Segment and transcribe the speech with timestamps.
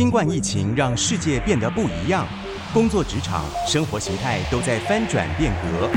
[0.00, 2.26] 新冠疫情让世界变得不一样。
[2.72, 5.90] 工作、职场、生活形态都在翻转变革，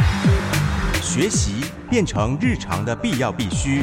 [1.02, 3.81] 学习变成日常的必要必须。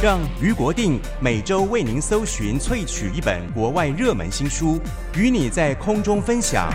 [0.00, 4.80] 让俞国定每周为您搜寻、萃取一本国外热门新书，
[5.16, 6.72] 与你在空中分享。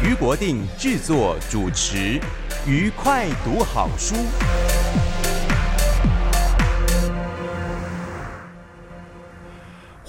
[0.00, 2.20] 俞国定制作主持，
[2.68, 4.14] 愉快读好书。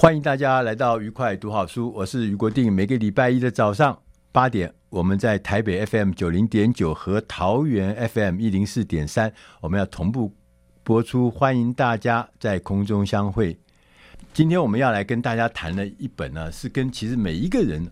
[0.02, 4.02] 欢迎大家来到愉快读好书，我是俞国定，每个礼拜一的早上。
[4.32, 10.34] 八点，我们在台北 FM 九零点九和桃园 FM 一零四点三，我们要同步
[10.86, 13.60] 播出，欢迎大家在空中相会。
[14.34, 17.86] 今天我们要来跟大家谈的一本呢，是跟其实每一个人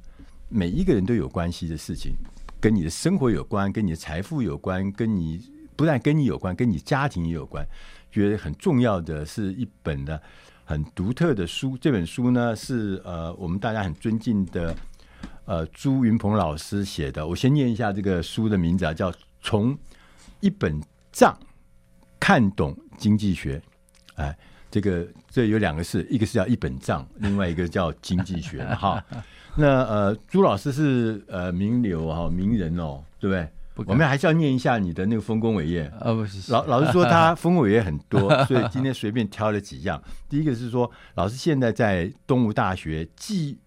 [0.48, 2.14] 每一个人都有关系的事情，
[2.62, 5.42] 跟你的生活有关，跟你的财富有关，跟你
[5.76, 7.68] 不但跟你有关，跟你家庭也有关。
[8.10, 10.22] 觉得很重要的是一本的
[10.68, 14.76] 很独特的书，这本书呢是呃我们大家很尊敬的。
[15.46, 19.10] 呃，朱云鹏老师写的，我先念一下这个书的名字啊，叫
[19.42, 19.78] 《从
[20.42, 20.78] 一本
[21.10, 21.34] 账
[22.20, 23.58] 看懂经济学》。
[24.16, 24.38] 哎，
[24.70, 28.62] 这个这有两个字，一个是叫一本账，另外一个叫经济学。
[28.76, 29.02] 哈，
[29.56, 33.48] 那呃，朱老师是呃名流哈名人哦，对不对？
[33.84, 35.84] 不我们还是要念一下你的那个丰功伟业。
[36.00, 40.02] 啊、不是老老师说他丰功伟业很多， 所以今天随便挑了几样。
[40.28, 43.58] 第一个是说，老师现在在东吴大学巨。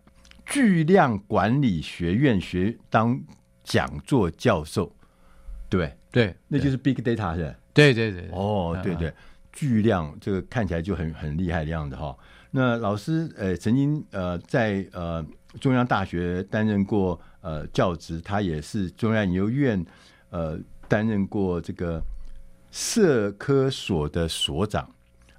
[0.47, 3.21] 巨量管理学院学当
[3.63, 4.93] 讲座教授，
[5.69, 7.55] 对对，那就是 big data 是吧？
[7.73, 9.15] 对对对，哦，对对，
[9.53, 12.17] 巨量这个看起来就很很厉害的样子哈。
[12.51, 15.25] 那老师呃曾经呃在呃
[15.61, 19.85] 中央大学担任过呃教职，他也是中央研究院
[20.31, 20.59] 呃
[20.89, 22.03] 担任过这个
[22.71, 24.89] 社科所的所长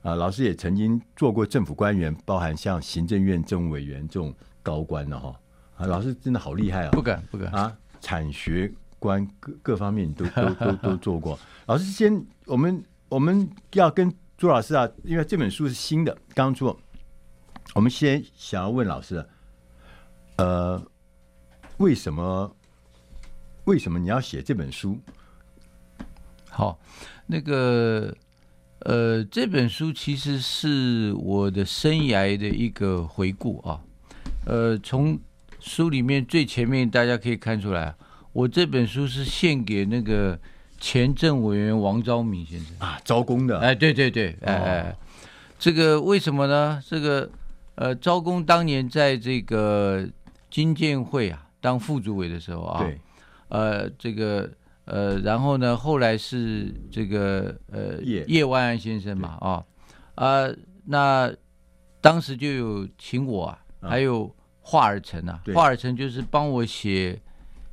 [0.01, 0.15] 啊。
[0.15, 4.33] 老师也曾经做过政府官员，包含像行政院政务委员这种。
[4.63, 5.39] 高官了哈
[5.75, 6.91] 啊，老师真的好厉害啊！
[6.91, 11.39] 不敢不敢啊，产学官各各方面都都都都做过。
[11.65, 16.77] 老师先，我们我们要跟朱老师啊，因为这本书是新的，刚出。
[17.73, 19.25] 我们先想要问老师，
[20.35, 20.79] 呃，
[21.81, 22.55] 为什么
[23.63, 24.99] 为什么你要写这本书？
[26.47, 26.79] 好，
[27.25, 28.15] 那个
[28.81, 33.81] 呃，这本书其实是我的生涯的一个回顾啊。
[34.45, 35.19] 呃，从
[35.59, 37.95] 书里面最前面大家可以看出来，
[38.31, 40.39] 我这本书是献给那个
[40.79, 43.57] 前政委员王昭明先生啊，招工的。
[43.59, 44.95] 哎，对对对，哎哎，哦、
[45.57, 46.79] 这个为什么呢？
[46.87, 47.27] 这个
[47.73, 50.07] 呃，招工当年在这个
[50.51, 52.99] 金建会啊当副主委的时候啊，对，
[53.49, 54.51] 呃，这个
[54.85, 58.25] 呃，然后呢，后来是这个呃叶。
[58.27, 59.63] 叶万安先生嘛，啊
[60.15, 61.31] 啊、呃，那
[62.01, 63.59] 当时就有请我啊。
[63.81, 64.29] 还有
[64.59, 67.19] 华尔城啊，华尔城就是帮我写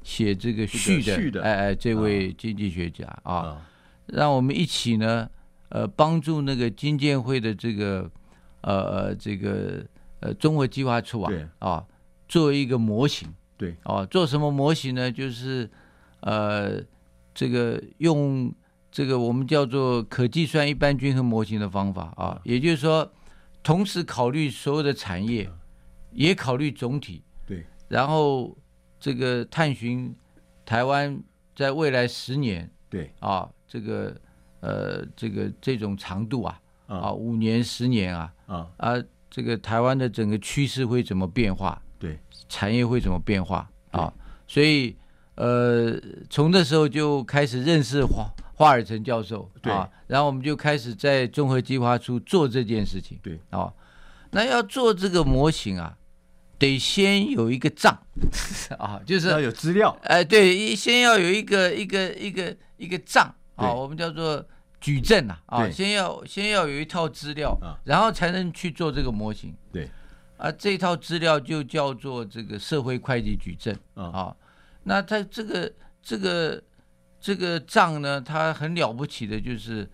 [0.02, 1.42] 写这个序的，序的。
[1.42, 3.68] 哎哎，这位经济学家啊，啊。
[4.06, 5.28] 让我们一起呢，
[5.70, 8.10] 呃，帮助那个金建会的这个
[8.60, 9.84] 呃呃这个
[10.20, 11.46] 呃综合计划处啊对。
[11.58, 11.84] 啊，
[12.26, 13.28] 做一个模型，
[13.58, 15.12] 对，哦，做什么模型呢？
[15.12, 15.68] 就是
[16.20, 16.80] 呃
[17.34, 18.50] 这个用
[18.90, 23.12] 这个我们叫做可计算一般均衡模型的方法啊，啊也就是说，
[23.62, 25.50] 同时考虑所有的产业。
[26.10, 28.56] 也考虑总体，对，然后
[28.98, 30.12] 这个探寻
[30.64, 31.22] 台湾
[31.54, 34.18] 在未来十年，对啊，这个
[34.60, 38.94] 呃，这个这种长度啊，啊，啊，五年、十年啊，啊啊，
[39.30, 41.80] 这个台湾的整个趋势会怎么变化？
[42.48, 43.68] 对，产业会怎么变化？
[43.90, 44.12] 啊，
[44.46, 44.96] 所以
[45.36, 49.72] 呃，从那时候就开始认识华华尔城教授，对。
[49.72, 53.38] 啊，然后我们就开始在综合计划处做这件事情，对。
[53.50, 53.72] 啊。
[54.30, 55.96] 那要做这个模型啊，
[56.58, 57.96] 得先有一个账。
[58.78, 59.96] 啊，就是要有资料。
[60.02, 63.34] 哎，对，先要有一个一个一个一个账。
[63.54, 64.44] 啊，我们叫做
[64.80, 69.54] 矩阵啊，啊，先要先要有一套资料，然后才能去做这个模型。
[69.72, 69.88] 对，
[70.38, 74.34] 啊，这套资料就叫做这个社会会计矩阵啊。
[74.84, 76.62] 那它这个这个
[77.20, 79.90] 这个账呢，它很了不起的，就是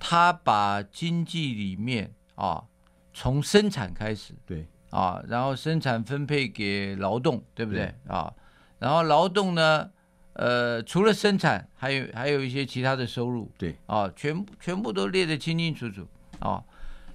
[0.00, 2.64] 它把经济里面啊，
[3.12, 8.32] 从生产开始，对啊，然后生产分配给劳动，对不对，对啊？
[8.78, 9.90] 然后劳动呢，
[10.32, 16.08] 呃，除了生产，还有还有一些其他的收入，对啊，全部全部都列得清清楚楚
[16.40, 16.64] 啊。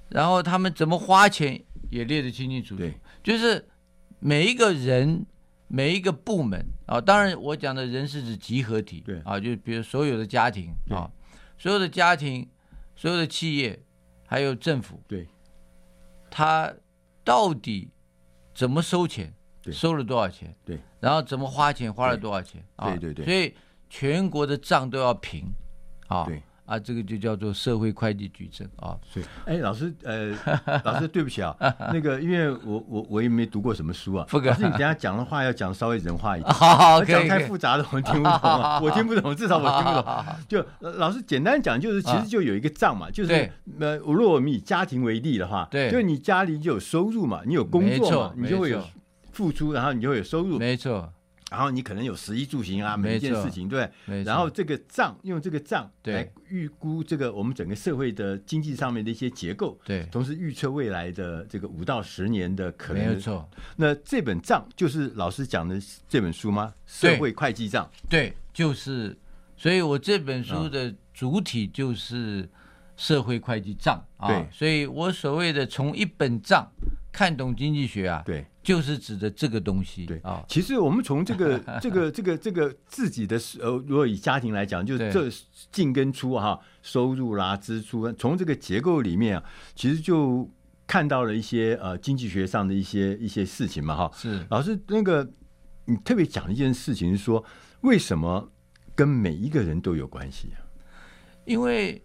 [0.10, 2.84] 然后他们怎么花钱也列得清清楚楚，
[3.24, 3.68] 就是
[4.20, 5.26] 每一个人。
[5.72, 9.20] 每一个部门啊，当然我讲的人是指集合体，对。
[9.20, 11.08] 啊，就比如所有的家庭啊，
[11.60, 12.50] 所有的家庭、
[12.96, 13.80] 所有的企业，
[14.26, 15.28] 还有政府，对，
[16.32, 16.74] 他
[17.24, 17.92] 到底
[18.56, 19.32] 怎么收钱，
[19.72, 23.54] 收了多少钱，对，然后怎么花钱，花了多少钱，对对对，所以
[23.92, 25.46] 全国的账都要平，
[26.08, 26.42] 啊，对。
[26.70, 28.96] 啊，这个就叫做社会会计矩阵啊。
[29.12, 30.32] 对，哎，老师，呃，
[30.84, 31.56] 老师，对不起啊，
[31.92, 34.24] 那个，因为我我我也没读过什么书啊。
[34.30, 34.50] 不可。
[34.50, 36.50] 老师，你等下讲的话要讲稍微人话一点。
[36.54, 40.26] 好好，讲太复杂的我们听不懂啊， 我听不懂，至少我听不懂。
[40.48, 40.64] 就
[40.98, 48.84] 老师简单讲，就是其实就有一个账嘛，就是呃，如果我们以家庭为例的话，对，就是你家里就有收入嘛，你有工作嘛，你就会有
[49.32, 50.60] 付出，然后你就会有收入。
[50.60, 51.12] 没错。
[51.50, 53.90] 然后你可能有食衣住行啊，每一件事情对，
[54.24, 63.16] 然后这个账用这个账来预估这个我们整个社会的经济上面的一些结构，对，同时预测未来的这个五到十年的可能。
[63.16, 63.50] 没错。
[63.76, 66.74] 那这本账就是老师讲的这本书吗？
[66.86, 67.90] 社会会计账。
[68.08, 69.18] 对，就是。
[69.58, 72.48] 所以我这本书的主体就是
[72.96, 74.28] 社会会计账啊。
[74.28, 74.48] 对。
[74.52, 76.72] 所以我所谓的从一本账
[77.12, 78.22] 看懂经济学啊。
[78.26, 78.46] 对。
[78.70, 80.46] 就是指的这个东西，对啊。
[80.48, 85.28] 其实我们从这个、这个、这个、这个自己的呃，如果以家庭来讲，就是这
[85.72, 89.44] 进跟出哈，收入啦、支出，从这个结构里面啊，
[89.74, 90.48] 其实就
[90.86, 94.12] 看到了一些呃经济学上的一些一些事情嘛哈。
[94.14, 95.28] 是老师那个
[95.86, 97.44] 你特别讲一件事情，是说
[97.82, 98.52] 为什么
[98.94, 100.62] 跟每一个人都有关系啊？
[101.46, 102.00] 因为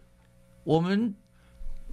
[0.63, 1.15] 我们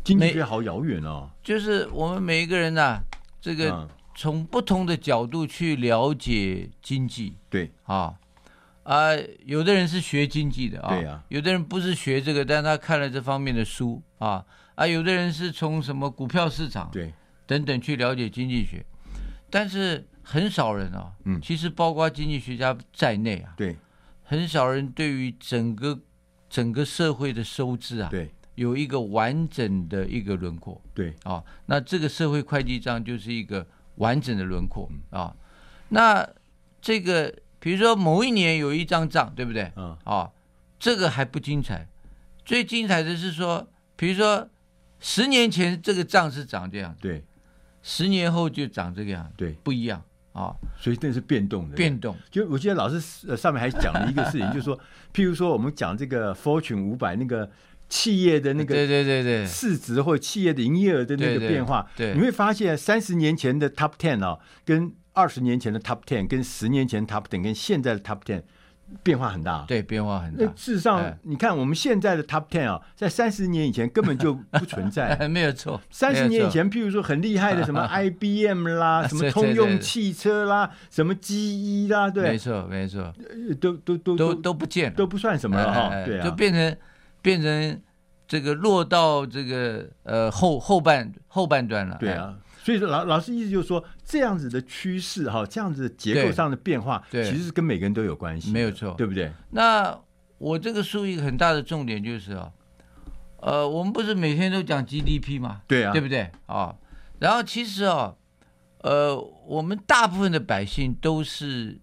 [0.01, 3.03] 经济学好遥远哦，就是我们每一个人呐、啊，
[3.41, 3.89] 这个。
[4.21, 7.71] 嗯从不同的角度去了解经济，对。
[7.85, 8.13] 啊
[8.83, 9.09] 啊，
[9.45, 14.45] 有的人是学经济的啊，对啊，有的人不是学这个，但他看了这方面的书啊
[14.75, 17.11] 啊，有的人是从什么股票市场对。
[17.47, 18.85] 等等去了解经济学，
[19.49, 23.75] 但是很少人啊，嗯，其实包括经济学家在内啊，对，
[24.23, 25.99] 很少人对于整个
[26.47, 31.13] 整个社会的收支啊，对，有一个完整的一个轮廓，对。
[31.23, 33.65] 啊，那这个社会会计账就是一个。
[34.01, 35.35] 完整的轮廓啊，
[35.89, 36.27] 那
[36.81, 39.71] 这个比如说某一年有一张账，对不对？
[39.75, 39.95] 嗯。
[40.03, 40.31] 啊，
[40.79, 41.87] 这个还不精彩，
[42.43, 44.49] 最精彩的是说，比如说
[44.99, 47.23] 十年前这个账是长这样，对，
[47.83, 50.01] 十年后就长这个样，对，不一样
[50.33, 52.17] 啊，所以这是变动的，变动。
[52.31, 54.75] 就我记得老师呃上面还讲了一个事情，就是说，
[55.13, 57.47] 譬如说我们讲这个 Fortune 五百那个。
[57.91, 68.43] 企业的那个对对对对市值或企业的营业额的那个变化，你会发现三十年前的 Top Ten 啊，跟二十年前的 Top Ten，跟十年前 Top Ten，跟现在的 Top Ten
[69.03, 69.65] 变化很大。
[69.67, 70.45] 对，变化很大。
[70.55, 75.13] 事实上，你看我们现在的 Top Ten 啊，在三十年以前根本就不存在。
[75.27, 75.81] 没有错。
[75.89, 83.13] 三十年以前，譬如说很厉害的什么 IBM 啦，什么 通用汽车啦，什么 GE 啦，对，没错没错，
[83.59, 85.89] 都都都都都不见了，都不算什么了哈。
[86.05, 86.77] 对啊，就变成。
[87.23, 87.79] 变成
[88.31, 91.97] 这个落到这个呃后后半后半段了。
[91.99, 92.33] 对啊，
[92.63, 99.29] 所以说老老师意思就是说，这样子的趋势哈，这样子结构上的变化，对，其实是跟每个人都有关系，没有错，对不对？
[99.49, 99.99] 那
[100.37, 102.53] 我这个书一个很大的重点就是哦，
[103.41, 106.73] 呃，我们不是每天都讲 GDP 吗，对啊，对不对啊？
[107.19, 108.15] 然后其实哦，
[108.79, 109.13] 呃，
[109.45, 111.81] 我们大部分的百姓都是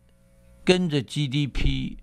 [0.64, 1.98] 跟着 GDP。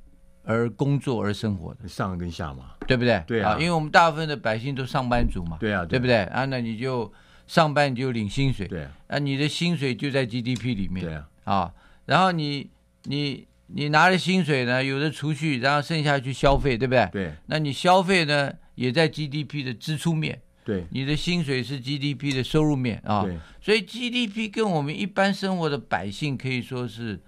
[0.45, 1.87] 而工作而生活的。
[1.87, 3.23] 上跟下嘛，对不对？
[3.27, 6.23] 对啊，因为我们大部分的百姓都上班族嘛，对啊，对不对？
[6.25, 7.11] 啊，那你就
[7.47, 11.73] 上班你就领薪水，对啊，啊，你的薪水就在 GDP 里面，对啊，啊，
[12.05, 12.69] 然后你
[13.03, 17.09] 你你拿了薪水呢，有的储蓄，然后剩下去消费，对不对？
[17.11, 27.19] 对，那你消费呢，也在 GDP 的支出面，对，你的薪水是 GDP 的收入面啊，对，所以 GDP 跟我们一般生活的百姓可以说是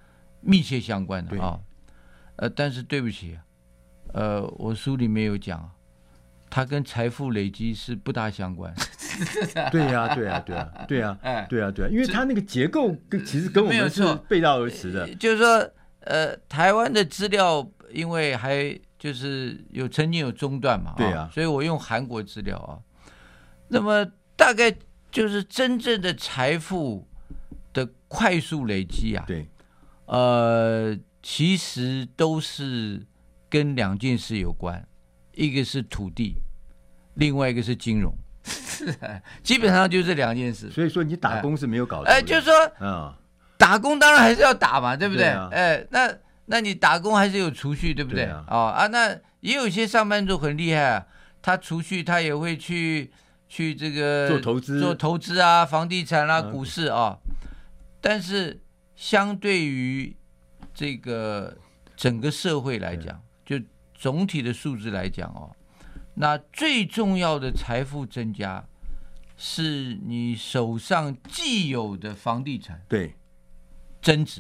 [0.42, 1.60] 密切相关的啊，
[2.38, 3.38] 呃，但是对不起。
[4.14, 5.70] 呃，我书里面有讲，
[6.50, 8.74] 它跟财富累积是不大相关。
[9.70, 11.18] 对呀，对呀，对呀，对呀，
[11.50, 15.14] 对呀，对呀，因为它那个结构跟其实跟我们是背道而驰的。
[15.16, 15.70] 就是说，
[16.02, 22.80] 呃，台湾的资料因为还就是有曾经有中断嘛，对呀，所以我用韩国资料啊。
[23.68, 24.06] 那么
[24.38, 24.74] 大概
[25.12, 27.06] 就是真正的财富
[27.74, 29.50] 的快速累积啊，对，
[30.06, 30.98] 呃。
[31.22, 33.06] 其实都是
[33.50, 34.88] 跟两件事有关，
[35.34, 36.36] 一个是土地，
[37.16, 38.16] 另外一个是金融，
[39.44, 40.70] 基本上就这两件事。
[40.70, 42.10] 所以说你打工是没有搞的。
[42.10, 43.14] 哎，就是说，嗯，
[43.58, 45.26] 打工当然还是要打嘛，对不对？
[45.52, 46.14] 哎，那
[46.46, 48.26] 那你打工还是有储蓄，对不对？
[48.48, 51.06] 哦啊，那也有一些上班族很厉害啊，
[51.42, 53.12] 他储蓄他也会去
[53.50, 57.18] 去这个做投资，做投资啊，房地产啊，股市啊，
[58.02, 58.62] 但是
[58.96, 60.17] 相对于。
[60.78, 61.58] 这个
[61.96, 63.60] 整个社会来讲，就
[63.96, 65.50] 总体的数字来讲哦，
[66.14, 68.64] 那最重要的财富增加，
[69.36, 73.16] 是你手上既有的房地产对。
[74.04, 74.40] 增值，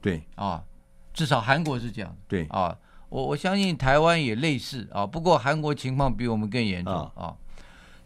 [0.00, 0.22] 对。
[0.36, 0.64] 啊，
[1.12, 2.46] 至少韩国是这样，对。
[2.46, 2.78] 啊，
[3.10, 7.36] 我我相信台湾也类似啊，不过韩国情况比我们更严重啊，啊。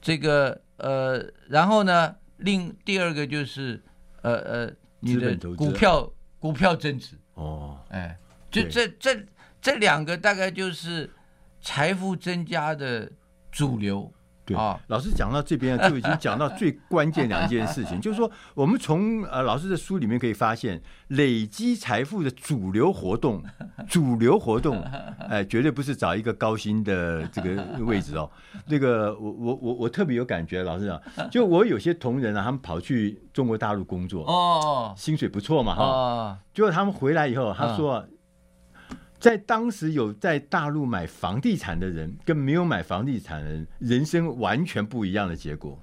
[0.02, 3.80] 这个呃，然后呢，另第二个就是
[4.22, 7.16] 呃呃，你的股票股票增值。
[7.40, 8.18] 哦，哎，
[8.50, 9.26] 就这这
[9.62, 11.10] 这两个大概就是
[11.62, 13.10] 财富增加的
[13.50, 14.12] 主流。
[14.54, 23.42] 对啊，老师讲到这边就已经讲到最关键两件事情， 就是说我们从呃老师的书里面可以发现，累积财富的主流活动，
[23.88, 24.82] 主流活动，
[25.28, 28.30] 哎，绝对不是找一个高薪的这个位置哦。
[28.66, 38.04] 那个我我我我特别有感觉，老师讲，就我有些同仁啊，他们跑去中国大陆工作，哦，薪水不错嘛，哈，结果他们回来以后，他说。
[39.20, 45.78] 在当时有在大陆买房地产的人，跟没有买房地产的人，人生完全不一样的结果。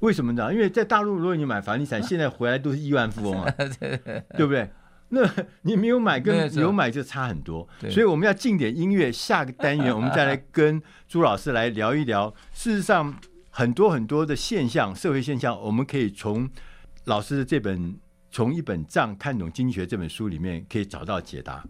[0.00, 0.52] 为什么呢？
[0.52, 3.50] 因为在大陆，如果你买房地产， 现在回来都是亿万富翁啊，
[4.36, 4.68] 对不对？
[5.08, 5.20] 那
[5.62, 7.68] 你没有买跟 有买就差很多。
[7.88, 12.34] 所以我们要进点音乐，下个单元我们再来跟朱老师来聊一聊。
[12.52, 13.14] 事实上，
[13.50, 16.50] 很多很多的现象，社会现象，我们可以从
[17.04, 17.78] 老师的这本
[18.30, 21.64] 《从一本账看懂经济学》这本书里面可以找到解答。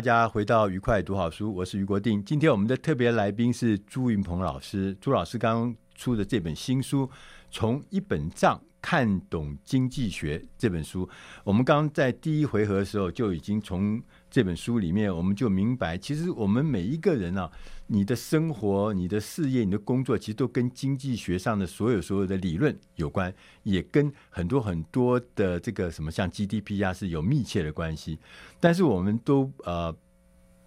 [0.00, 2.24] 大家回到愉快读好书，我是于国定。
[2.24, 7.06] 今天我们的特别来宾是朱云鹏老师，朱老师刚出的这本新书
[7.50, 11.06] 《从一本账看懂经济学》这本书，
[11.44, 17.50] 我们刚在第一回合的时候就已经从这本书里面，我们就明白，其实我们每一个人呢。
[17.92, 28.16] 你的生活、你的事业、你的工作，其实都跟经济学上的所有所有的理论有关，也跟很多很多的这个什么像 GDP 啊是有密切的关系。
[28.60, 29.92] 但是我们都呃，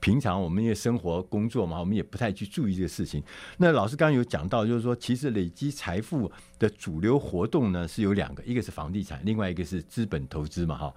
[0.01, 3.23] 平常我们也生活工作嘛，我们也不太去注意这个事情。
[3.57, 10.93] 那老师刚刚有讲到，就是说，其实累积财富的主流活动呢是有两个，一个是房地产，另外一个是资本投资嘛，哈。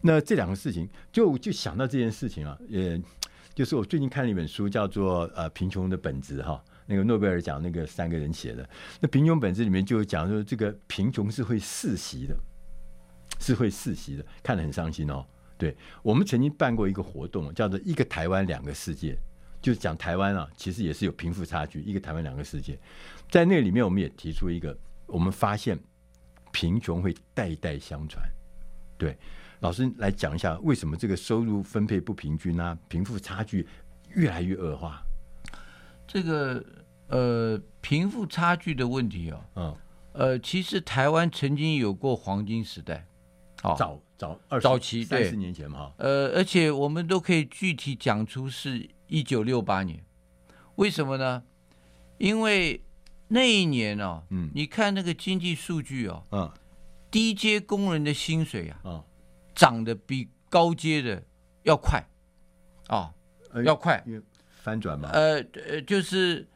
[0.00, 2.98] 那这两个事情，就就想到这件事情啊，也。
[3.54, 8.68] 就是我最近看了一本书，叫做《呃贫穷的本质》哈，那个诺贝尔奖那个三个人写的。
[9.00, 12.36] 那《贫穷本质》里面就讲说，这个贫穷是会世袭的，
[13.38, 15.26] 是会世袭的，看得很伤心哦。
[15.58, 19.18] 对，我们曾经办过一个活动，叫做“一个台湾两个世界”，
[19.60, 21.82] 就是讲台湾啊，其实也是有贫富差距。
[21.82, 22.78] 一个台湾两个世界，
[23.30, 24.74] 在那里面，我们也提出一个，
[25.06, 25.78] 我们发现
[26.50, 28.24] 贫穷会代代相传，
[28.96, 29.18] 对。
[29.60, 33.66] 老师来讲一下，为什么这个收入分配不平均啊，贫富差距
[34.14, 35.02] 越来越恶化？
[36.06, 36.64] 这个
[37.08, 39.76] 呃，贫富差距的问题哦，嗯，
[40.12, 43.06] 呃，其实台湾曾经有过黄金时代，
[43.62, 50.02] 哦，早早二早期三十年前嘛，呃，而且我们都可以具体讲出是一九六八年，
[50.76, 51.42] 为什么呢？
[52.16, 52.82] 因为
[53.28, 56.50] 那一年哦，嗯，你看那个经济数据哦，嗯，
[57.10, 59.04] 低阶工人的薪水啊，嗯。
[59.54, 61.22] 涨得比高阶的
[61.62, 62.02] 要快，
[62.88, 63.12] 啊、
[63.52, 64.04] 哦，要快，
[64.62, 65.10] 翻转嘛？
[65.12, 66.48] 呃呃，就是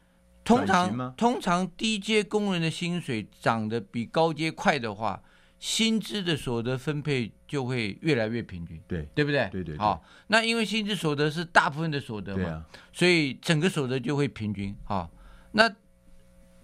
[0.45, 5.23] 通常通常低阶工人的薪水涨得比高阶快的话，
[5.59, 9.49] 薪资的所得分配就会越来越平均，对对不对？
[9.51, 9.79] 对对，对。
[9.79, 14.77] 好，那因为薪资所得是大部分的所得嘛，啊、所以整个所得就会平均。
[14.85, 15.11] 好，
[15.53, 15.75] 那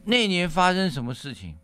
[0.04, 1.56] 那年发生什么事情？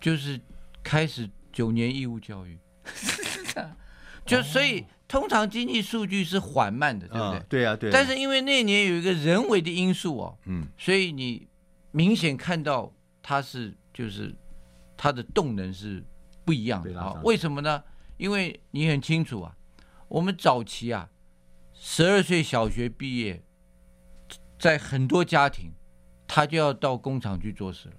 [0.00, 0.38] 就是
[0.82, 2.58] 开始九年义务教育。
[4.26, 7.40] 就所以，通常经济数据是缓慢的，对不对？
[7.48, 7.90] 对啊，对。
[7.90, 11.46] 但是因为那年有一个人为的因素哦，嗯，所以你
[11.90, 12.90] 明显看到
[13.22, 14.34] 它是就是
[14.96, 16.02] 它的动能是
[16.42, 17.20] 不一样的啊。
[17.22, 17.82] 为什么呢？
[18.16, 19.54] 因为你很清楚啊，
[20.08, 21.10] 我们早期啊，
[21.74, 23.44] 十二岁小学毕业，
[24.58, 25.70] 在很多家庭，
[26.26, 27.94] 他就要到工厂去做事了，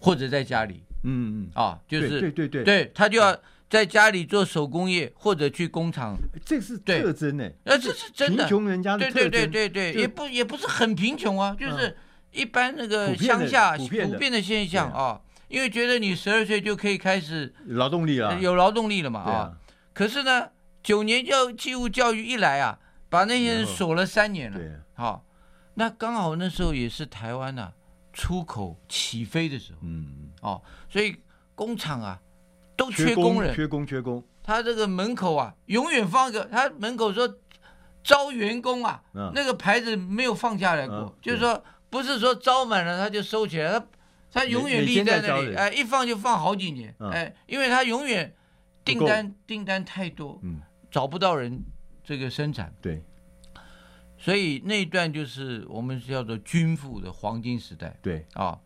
[0.00, 3.40] 或者在家里，嗯嗯啊，就是对对对，对他就要。
[3.74, 7.50] 在家里做手工业或者去工厂，这是特征呢。
[7.64, 8.44] 那，这是真的。
[8.44, 11.96] 贫穷人家的特征，对对对对对，也不也不是很贫穷啊，就是
[12.30, 15.20] 一般那个乡下普遍的现象啊。
[15.48, 19.58] 因为觉得你十二岁就可以开始劳动力了，有劳动力了嘛啊。
[19.92, 24.60] 可是呢，九年教义务教育一来啊，把那些人锁了三年了。
[24.94, 25.24] 好，
[25.74, 27.72] 那刚好那时候也是台湾呐
[28.12, 29.78] 出口起飞的时候。
[29.82, 31.16] 嗯哦，所以
[31.56, 32.20] 工厂啊。
[32.76, 34.22] 都缺工人，缺工缺工。
[34.42, 37.38] 他这个门口啊，永远放一个，他门口说
[38.02, 43.86] 招员工啊，嗯、那个牌子没有放下来过，嗯、就是说不是说招满了他就收起来，他
[44.30, 48.34] 他永远立在那里，哎，一放就放好几年，嗯、哎，因为他永远
[48.84, 50.60] 订单订单太多，嗯，
[50.90, 51.64] 找不到人
[52.02, 53.02] 这个生产，对，
[54.18, 58.26] 所以那一段就是我们叫做军富的黄金时代，对。
[58.34, 58.60] 啊，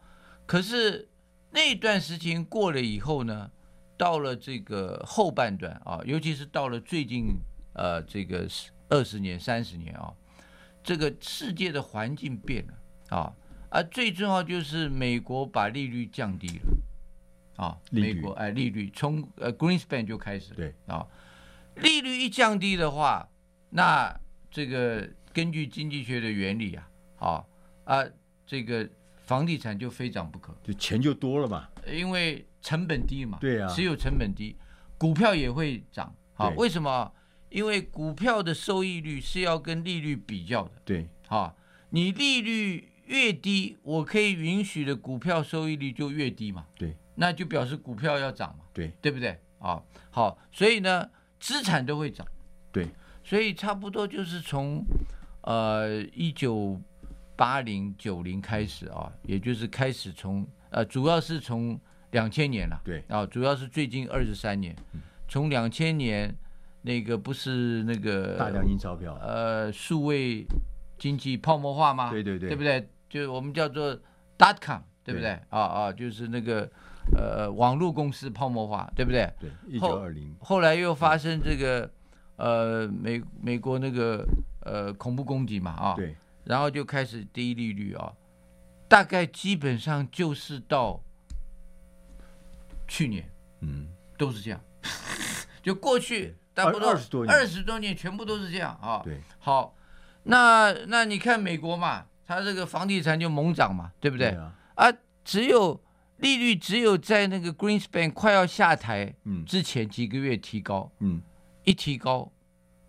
[0.45, 1.09] 可是
[1.53, 3.51] 那段时间过了以后呢？
[3.99, 7.35] 到了这个后半段啊，尤其是到了最近
[7.75, 8.47] 呃这个
[8.89, 10.15] 二十年、三十年啊，
[10.85, 12.75] 这个世界的环境变了
[13.17, 13.35] 啊，
[13.69, 21.05] 而最重要就是美国把利率降低了啊，美国哎利率从呃 Greenspan 就开始对啊，
[21.75, 23.29] 利率一降低的话，
[23.71, 24.17] 那
[24.49, 27.45] 这个根据经济学的原理啊啊
[27.85, 28.05] 啊
[28.47, 32.47] 这个房地产就非涨不可，就钱就多了嘛，因为。
[32.61, 34.57] 成本低嘛，对啊，持有成本低，
[34.97, 36.15] 股票也会涨。
[36.35, 37.13] 好，为什么？
[37.51, 40.73] 因为股票的收益率是要跟利率比较的。
[40.85, 41.57] 对，好，
[41.91, 46.67] 你利率越低，我可以允许的股票收益率就越低嘛。
[46.77, 48.65] 对，那就表示股票要涨嘛。
[48.73, 49.41] 对，对不对？
[49.59, 51.09] 啊，好，所以呢，
[51.41, 52.27] 资产都会涨。
[52.71, 52.87] 对，
[53.25, 54.85] 所以差不多就是从
[55.41, 56.79] 呃一九
[57.35, 61.81] 八零九零开始啊，也就是开始从呃，主要是从。
[62.13, 63.05] 两千年了，对。
[63.09, 64.75] 啊，主要是最近二十三年，
[65.29, 66.35] 从两千年
[66.83, 70.47] 那个不是那个大量印钞票，呃，数位
[70.97, 72.11] 经济泡沫化吗？
[72.11, 72.89] 对对对，对不对？
[73.09, 73.95] 就我们叫做
[74.39, 75.31] dot com，对不对？
[75.51, 76.71] 啊啊，就是那个
[77.17, 79.31] 呃网络公司泡沫化，对不对？
[79.41, 81.91] 对，一九二零，后来又发生这个
[82.37, 84.27] 呃美美国那个
[84.61, 88.13] 呃恐怖攻击嘛啊，对，然后就开始低利率啊，
[88.89, 91.03] 大概基本上就是到
[92.89, 94.61] 去年，嗯，都是这样，
[95.63, 99.03] 就过去大不多二十多年，二十多年全部都是这样啊。
[99.05, 99.77] 对，好，
[100.25, 104.31] 那那你看美国嘛，它这个房地产就猛涨嘛，对不对？
[104.31, 105.81] 对啊，啊，只有
[106.17, 109.15] 利率只有在那个 Greenspan 快要下台
[109.47, 111.23] 之前几个月提高，嗯，
[111.65, 112.33] 一提高，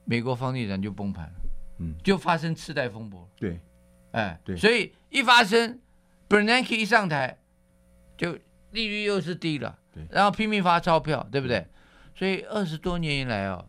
[0.06, 1.34] 美国房地产就崩盘了，
[1.80, 3.30] 嗯，就发生次贷风波。
[3.36, 3.60] 对，
[4.12, 5.80] 哎，对，所以一发生
[6.28, 7.38] ，Bernanke 一上台，
[8.18, 8.34] 就
[8.72, 9.78] 利率又是低了。
[10.10, 11.66] 然后拼命发钞票，对不对？
[12.16, 13.64] 所以二十多年以来啊，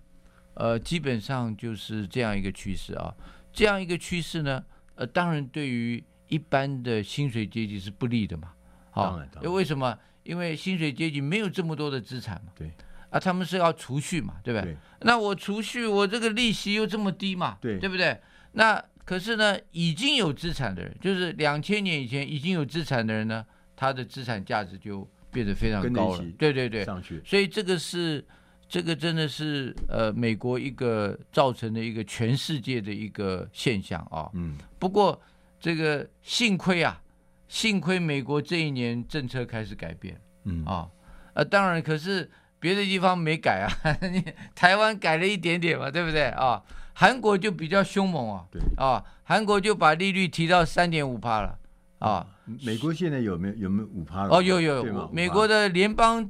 [0.54, 3.14] 呃，基本上就是这样一个趋势啊。
[3.52, 4.64] 这样一个趋势呢，
[4.96, 8.52] 呃，当然对于一般的薪水阶级是不利的嘛。
[8.90, 9.96] 好，因为为什么？
[10.24, 12.52] 因为薪水阶级没有这么多的资产嘛。
[12.56, 12.72] 对。
[13.10, 14.76] 啊，他们是要储蓄嘛，对不对？
[15.00, 18.20] 那我储蓄，我这个利息又这么低嘛，对，对不对？
[18.52, 25.08] 那可是呢，已经有资产的人，就是两千年以前已经有资产的人呢，他的资产价值就。
[25.30, 27.22] 变得非常高了，对对对，上去。
[27.24, 28.24] 所以这个是，
[28.68, 34.28] 这个真的是呃，美国一个造成的一个全世界的一个现象啊。
[34.34, 34.56] 嗯。
[34.78, 35.20] 不过
[35.60, 37.00] 这个幸亏啊，
[37.48, 40.20] 幸亏美国这一年政策开始改变。
[40.44, 40.64] 嗯。
[40.64, 40.88] 啊，
[41.34, 46.62] 呃，当然，可是别的地方没改啊，你 台湾改了一点点嘛，对不对啊？
[46.94, 48.46] 韩国就比较凶猛啊。
[48.50, 48.60] 对。
[48.76, 51.58] 啊，韩国就把利率提到三点五趴了。
[52.00, 52.26] 啊，
[52.64, 54.26] 美国现在有没有有没有五趴？
[54.26, 56.28] 哦，有有有，美国的联邦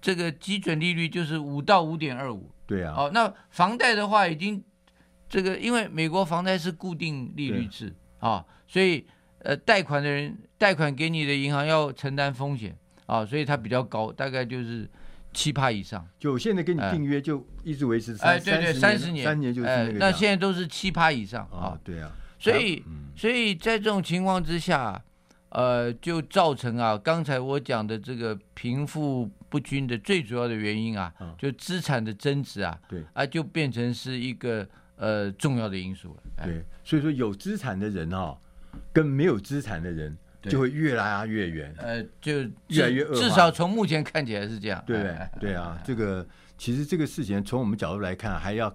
[0.00, 2.50] 这个基准利率就是五到五点二五。
[2.66, 2.94] 对啊。
[2.96, 4.62] 哦，那房贷的话已经
[5.28, 9.06] 这个，因为美国房贷是固定利率制啊，所以
[9.38, 14.90] 呃，贷款的人贷款给你的银行要承担风险啊，所以它比较高，大概就是
[15.32, 16.04] 七趴以上。
[16.18, 19.92] 就现在跟你订约就一直维持三哎，对对，三十年，三年就是那个。
[19.92, 22.10] 那现在都是七趴以上啊，对啊。
[22.38, 22.82] 所以，
[23.16, 25.02] 所以在这种情况之下，
[25.50, 36.22] 呃，就造成啊，刚才我讲的这个贫富不均的最主要的原因啊，就资产的增值啊，对，啊，就变成是一个呃重要的因素了。
[36.44, 38.38] 对，所以说有资产的人哈，
[38.92, 43.04] 跟没有资产的人就会越拉越远，呃，就越来越。
[43.14, 45.28] 至少从目前看起来是这样，对对？
[45.40, 46.24] 对啊， 这个
[46.56, 48.72] 其实这个事情从我们角度来看，还要。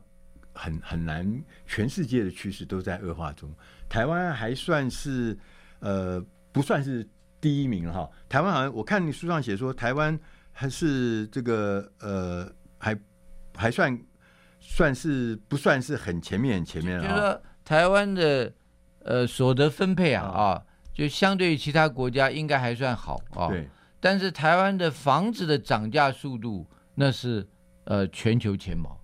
[0.54, 3.54] 很很难，全世界的趋势都在恶化中。
[3.90, 5.38] 台湾还算是
[5.80, 7.08] 呃不算是
[7.42, 8.10] 第一名哈。
[8.30, 10.18] 台湾好像我看你书上写说，台湾
[10.52, 12.98] 还是这个呃还
[13.56, 14.00] 还算
[14.60, 17.04] 算是不算是很前面很前面了。
[17.04, 18.54] 就是说台湾的
[19.00, 20.64] 呃所得分配啊啊，啊，
[20.94, 23.48] 就相对于其他国家应该还算好啊。
[23.48, 23.68] 对。
[24.00, 27.48] 但是台湾的房子的涨价速度那是
[27.86, 29.00] 呃全球前茅。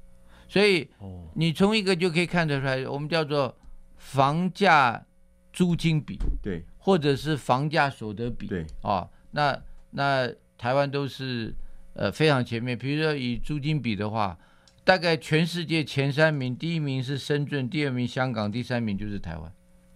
[0.49, 0.89] 所以，
[1.35, 3.55] 你从一个就可以看得出来，我们叫做
[3.97, 5.05] 房价
[5.53, 11.53] 租金比，对，或者是房价所得比，对，啊，那那台湾都是
[11.93, 12.75] 呃非常前面。
[12.75, 14.35] 比如说以租金比的话，
[14.83, 19.53] 大概全世界前三名，第一名是深圳，第二名香港，第三名就是台湾。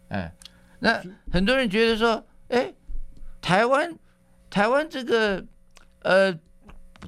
[0.09, 0.35] 哎，
[0.81, 2.71] 那很多人觉得说，哎，
[3.41, 3.97] 台湾
[4.51, 5.43] 台湾这个
[6.03, 6.37] 呃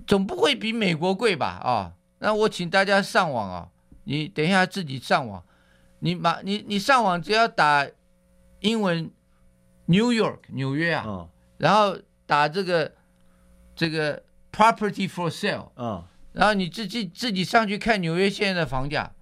[0.07, 1.59] 总不会比美国贵吧？
[1.63, 1.93] 啊。
[2.25, 3.69] 那我请大家上网啊，
[4.05, 5.45] 你等一下自己上网，
[5.99, 7.87] 你马你你上网只要打
[8.61, 9.11] 英文
[9.85, 12.91] New York 纽约啊，哦、然后打这个
[13.75, 19.13] 这个 property for sale 啊、哦，然后你自己自己上去看纽约现在的房价，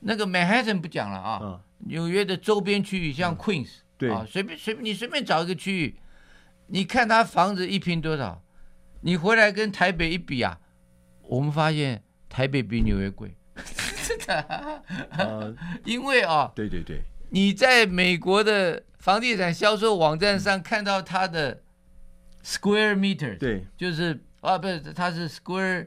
[0.00, 4.10] 那个 Manhattan 不讲了啊，哦、纽约的周边区域像 Queens、嗯、对。
[4.10, 6.00] 啊，随便随便你随便找一个区域，
[6.66, 8.42] 你看他房子一平多少，
[9.02, 10.58] 你回来跟台北一比啊，
[11.22, 12.02] 我们发现。
[12.28, 13.34] 台北比纽约贵，
[14.06, 21.62] 真的，呃， 因为啊，对对对，你在美国的房地产销售网站上看到它的
[22.44, 25.86] square meter，对，就是啊，不是，它是 square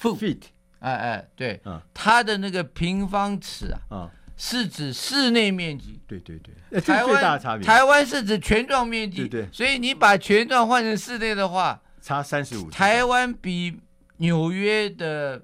[0.00, 0.42] foot，
[0.80, 6.38] 哎哎，对，啊，它的那个平方尺啊，啊，是指室内面积，对对
[6.70, 13.80] 对，台湾台湾是指全幢面积，对对，所以你把全幢换成室内的话，差三十五，台湾比
[14.18, 15.42] 纽约的。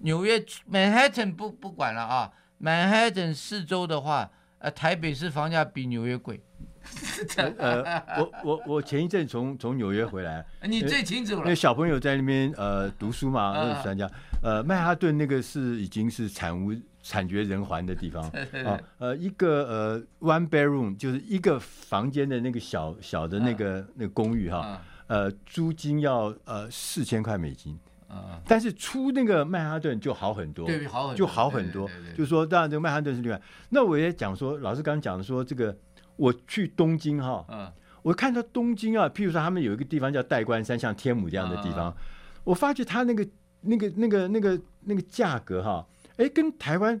[0.00, 6.42] 纽约曼哈顿不不管了啊，曼哈顿四周的话，呃，台北市房价比纽约贵。
[7.58, 7.84] 呃，
[8.18, 11.42] 我我我前一阵从从纽约回来， 你最清楚了。
[11.44, 14.10] 那小朋友在那边呃读书嘛，那个专家，
[14.42, 18.26] 呃，曼哈顿那个是已经是惨无惨绝人寰的地方
[18.64, 18.80] 啊。
[18.96, 27.78] 呃，一个呃 one bedroom 就是一个房间的那个小小的那个那个公寓哈，呃，租金要呃四千块美金。
[28.10, 31.88] 啊，但是出那个曼哈顿就好很多，对，好很多，就好很多。
[32.16, 33.40] 就是说，当然这个曼哈顿是另外。
[33.68, 35.76] 那我也讲说，老师刚刚讲的说，这个
[36.16, 41.96] 我去东京哈，嗯，我看到东京啊，譬如说他们有一个地方叫代官山，像天母这样的地方，
[42.44, 43.26] 我发觉他那个
[43.62, 47.00] 那个那个那个那个价格哈，哎，跟台湾。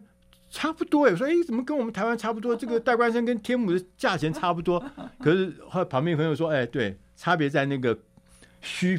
[0.52, 2.54] 差不多哎，我说哎，怎么跟我们台湾差不多？
[2.58, 4.84] 这个代官山跟天母的价钱差不多，
[5.20, 7.96] 可是后来旁边朋友说，哎，对，差别在那个
[8.60, 8.98] 虚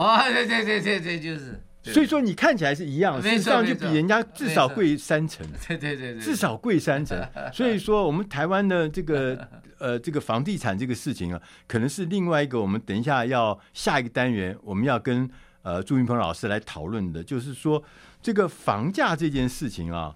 [0.00, 0.06] 坪。
[0.06, 1.60] 哦，对对对对对，就是。
[1.82, 5.46] 所以说你看起来是一样，实际上就比人家至少贵三成。
[5.66, 7.18] 对对对对，至少贵三成。
[7.54, 15.28] 所以说我们台湾的这个呃这个房地产这个事情啊，可能是另外一个我们等一下要下一个单元我们要跟
[15.62, 17.82] 呃朱云鹏老师来讨论的，就是说
[18.20, 20.14] 这个房价这件事情啊。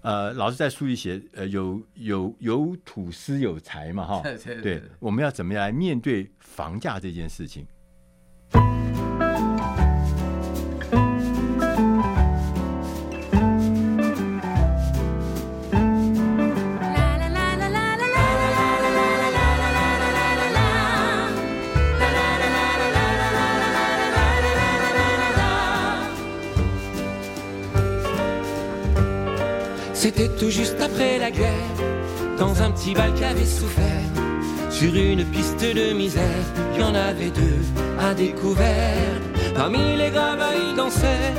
[0.00, 4.22] 呃，老师在书里写，呃，有有有土司有财嘛，哈，
[4.62, 7.66] 对，我们要怎么样来面对房价这件事情？
[30.50, 31.76] juste après la guerre,
[32.38, 33.84] dans un petit bal qui avait souffert,
[34.70, 36.22] sur une piste de misère,
[36.74, 37.60] il y en avait deux
[37.98, 39.20] à découvert.
[39.54, 41.34] Parmi les gravats, ils dansaient,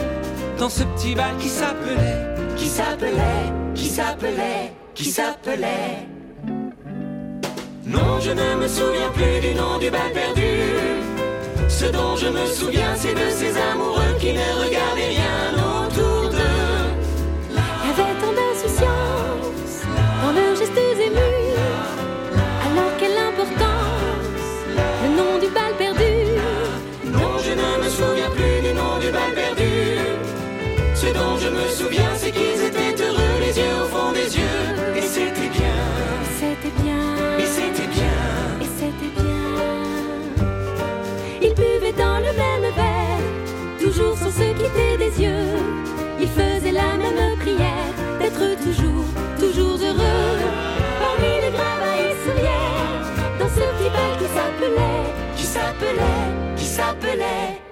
[0.58, 2.26] dans ce petit bal qui s'appelait,
[2.58, 3.45] qui s'appelait,
[3.76, 6.08] qui s'appelait, qui s'appelait.
[7.86, 11.10] Non, je ne me souviens plus du nom du bal perdu.
[11.67, 15.59] Ce dont je me souviens, c'est de ces amoureux qui ne regardaient rien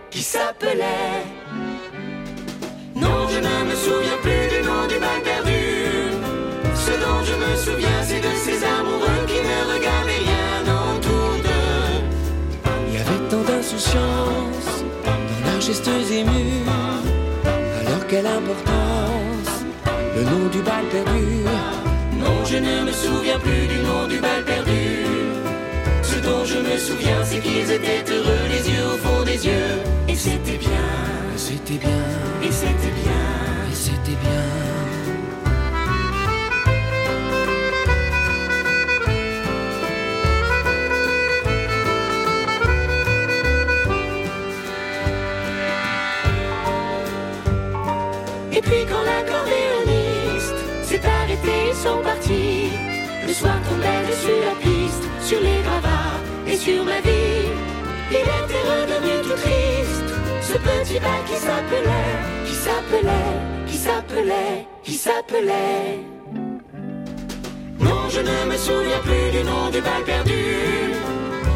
[0.10, 1.24] qui s'appelait.
[2.96, 5.64] Non, je ne me souviens plus du nom du bal perdu.
[6.74, 12.70] Ce dont je me souviens, c'est de ces amoureux qui ne regardaient rien autour d'eux.
[12.88, 16.64] Il y avait tant d'insouciance dans leurs gestes émus.
[17.46, 19.66] Alors quelle importance
[20.16, 21.44] le nom du bal perdu.
[22.20, 25.07] Non, je ne me souviens plus du nom du bal perdu
[26.28, 29.76] dont je me souviens, c'est qu'ils étaient heureux, les yeux au fond des yeux.
[30.10, 30.88] Et c'était bien,
[31.36, 32.04] c'était bien,
[32.48, 33.24] et c'était bien,
[33.72, 34.44] et c'était bien.
[48.58, 52.72] Et puis quand l'accordéoniste s'est arrêté, ils sont partis.
[53.28, 55.97] Le soir tombait dessus la piste, sur les gravats
[56.68, 57.48] sur ma vie.
[58.12, 60.10] Il était redevenu tout triste,
[60.50, 62.16] ce petit bal qui s'appelait,
[62.48, 63.36] qui s'appelait,
[63.68, 66.00] qui s'appelait, qui s'appelait.
[67.80, 70.44] Non, je ne me souviens plus du nom du bal perdu.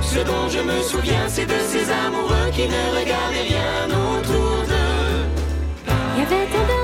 [0.02, 5.20] Ce dont je me souviens, c'est de ces amoureux qui ne regardaient rien autour d'eux.
[6.16, 6.81] Il y avait un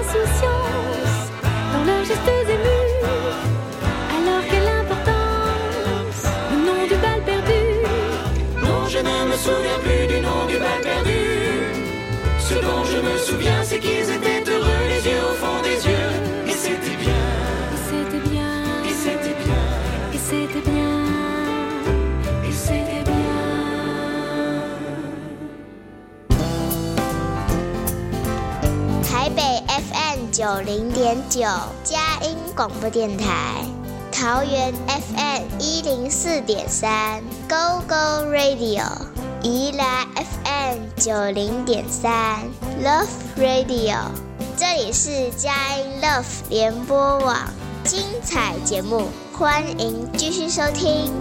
[29.03, 31.39] 台北 FM 九零点九
[31.83, 33.63] 佳音广播电台，
[34.11, 39.06] 桃园 FM 一零四点三 Go Go Radio，
[39.47, 42.41] 宜兰 FM 九零点三
[42.83, 43.07] Love
[43.37, 44.11] Radio，
[44.57, 47.47] 这里是佳音 Love 联播网，
[47.81, 51.13] 精彩节目，欢迎继续收听。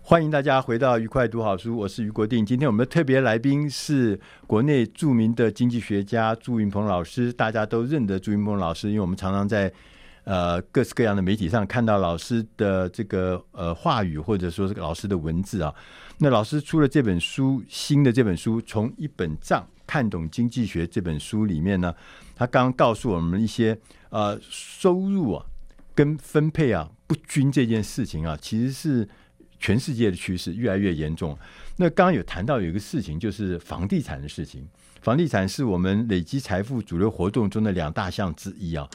[0.00, 2.46] 欢迎大家回到愉快读好书，我是于国定。
[2.46, 9.70] 今天我们的特别来宾是国内著名的经济学家朱云鹏老师，大家都认得朱云鹏老师，因为我们常常在
[10.28, 15.74] 呃各式各样的媒体上看到老师的这个呃话语，或者说这个老师的文字啊。
[16.18, 21.94] 那老师出了这本书，新的这本书《从一本账看懂经济学》这本书里面呢，
[22.36, 23.78] 他刚刚告诉我们一些
[24.10, 25.46] 呃收入啊
[25.94, 29.08] 跟分配啊不均这件事情啊，其实是
[29.58, 31.38] 全世界的趋势，越来越严重。
[31.76, 34.68] 那刚刚有谈到有一个事情，就是房地产的事情。
[35.00, 38.86] 房地产是我们累积财富主流活动中的两大项之一啊。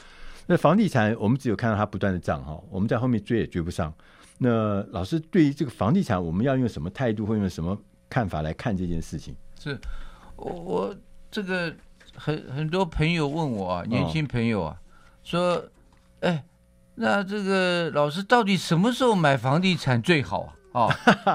[0.46, 3.92] 那房地产，我们只有看到它不断的涨哈，我们在后面追也追不上。
[4.38, 7.78] 那老师对于这个房地产，我们要用什么态度或用什么
[8.10, 9.34] 看法来看这件事情？
[9.58, 9.78] 是，
[10.36, 10.96] 我我
[11.30, 11.74] 这个
[12.14, 14.82] 很很多朋友问我啊，年轻朋友啊，哦、
[15.22, 15.64] 说，
[16.20, 16.44] 哎，
[16.96, 20.86] 那这个老师到底什么时候买房地产最好啊？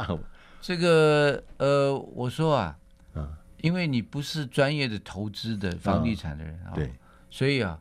[0.07, 0.19] 哦，
[0.61, 2.77] 这个呃，我说啊，
[3.15, 3.27] 嗯，
[3.61, 6.93] 因为你不是专业的投资的房地产的人啊，哦、对，
[7.29, 7.79] 所以啊，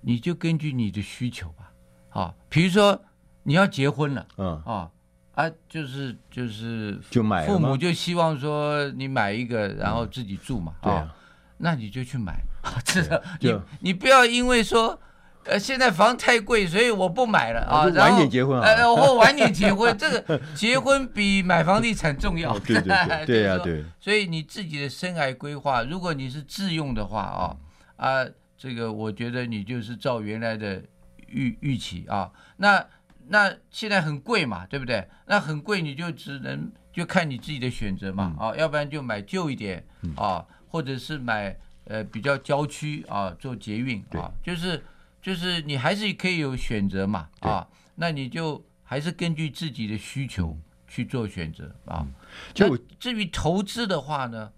[0.00, 1.72] 你就根据你的需求吧，
[2.10, 3.00] 啊、哦，比如说。
[3.44, 4.90] 你要结婚了，嗯啊
[5.32, 11.08] 啊，就是就是，就买父母就希望说你买一个，然后自己住嘛，啊，
[11.56, 12.42] 那你就去买，
[12.84, 13.18] 知道？
[13.40, 15.00] 你你不要因为说，
[15.44, 23.82] 呃，现在房太贵，所以我不买了啊，晚点结婚啊，呃， 我晚点结婚，这个结婚比买房地产重要，对对对，对呀 对。
[23.98, 27.56] 所以你自己的生涯规划，如果你是自用的话啊
[27.96, 28.26] 啊，
[28.58, 30.82] 这个我觉得你就是照原来的
[31.28, 32.84] 预预期啊，那。
[33.30, 35.06] 那现在很贵嘛，对不对？
[35.26, 39.84] 那很贵，你就只能就看你自己的选择嘛，嗯、啊，要不然就买旧一点
[40.16, 44.82] 啊，或者是买呃比较郊区啊，做捷运啊，就是
[45.20, 52.08] 就是你还是可以有选择嘛，啊，那你就还是根据自己的需求去做选择啊。
[52.54, 54.50] 就至于投资的话呢，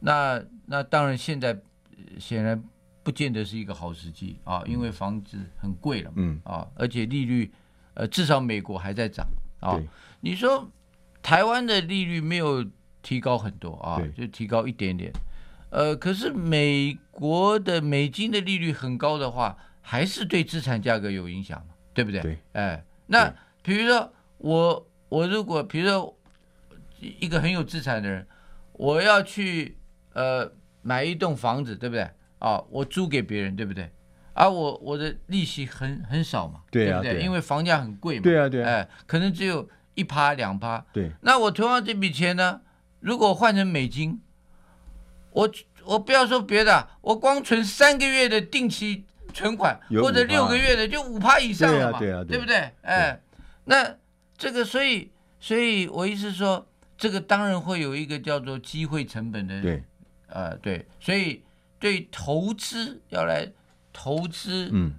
[0.00, 1.60] 那那当然现在
[2.18, 2.64] 显然
[3.04, 7.52] 不见得是一个好时机啊，因为房子很贵了，嗯啊，而且利率。
[7.96, 9.24] 呃，至少美国还在涨
[9.60, 9.80] 啊。
[10.18, 10.68] 你说
[11.22, 12.66] 台湾的利率没有
[13.02, 15.12] 提高很多啊，就提高一点点。
[15.70, 21.74] 呃，可是美国的美金的利率很高的话，还是对资产价格有影响嘛？
[21.94, 22.20] 对不对？
[22.20, 22.38] 对。
[22.54, 26.18] 哎，那比如说我我如果比如说
[26.98, 28.26] 一个很有资产的人，
[28.72, 29.78] 我要去
[30.14, 30.50] 呃
[30.82, 32.10] 买一栋房子，对不对？
[32.44, 33.90] 啊，我租给别人，对不对？
[34.34, 37.24] 而、啊、我我的利息很很少嘛，对，啊、对不对？
[37.24, 40.84] 因为房价很贵嘛，对啊对啊，哎，可能只有一趴两趴。
[40.92, 42.60] 对，那我同样这笔钱呢，
[43.00, 44.20] 如果换成美金，
[45.30, 45.50] 我
[45.86, 52.70] 我不要说别的，我光存三个月的定期存款或者六个月的就五趴以上了嘛，对啊对啊对，不对？
[52.82, 53.18] 哎，
[53.64, 53.96] 那
[54.36, 56.66] 这个所以所以我意思说，
[56.98, 59.82] 这个当然会有一个叫做机会成本的，对，
[60.26, 61.42] 呃对，所以
[61.84, 63.52] 对投资要来。
[63.96, 64.92] 投资，嗯，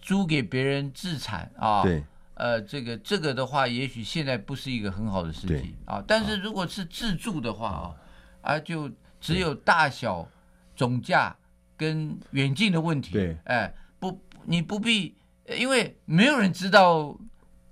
[0.00, 6.02] 租给别人自产啊，对，呃，这个这个的话，也许现在不是一个很好的时机啊。
[6.06, 7.96] 但是如果是自住的话啊，
[8.40, 8.90] 啊，就
[9.20, 10.26] 只有大小、
[10.74, 11.36] 总价
[11.76, 13.12] 跟远近的问题。
[13.12, 15.14] 对，哎，不，你不必，
[15.58, 17.14] 因为没有人知道。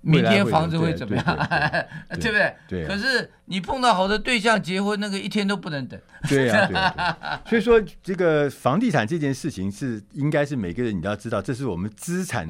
[0.01, 1.25] 明天房子会怎么样？
[2.19, 2.55] 对不对？
[2.67, 2.87] 对。
[2.87, 5.99] 可是你碰到好的对象结婚，那个一天都不能等。
[6.27, 6.75] 对呀，对。
[7.49, 12.47] 所以说，这个房地产这件事情是应该是每个人你都要知道，这是我们资产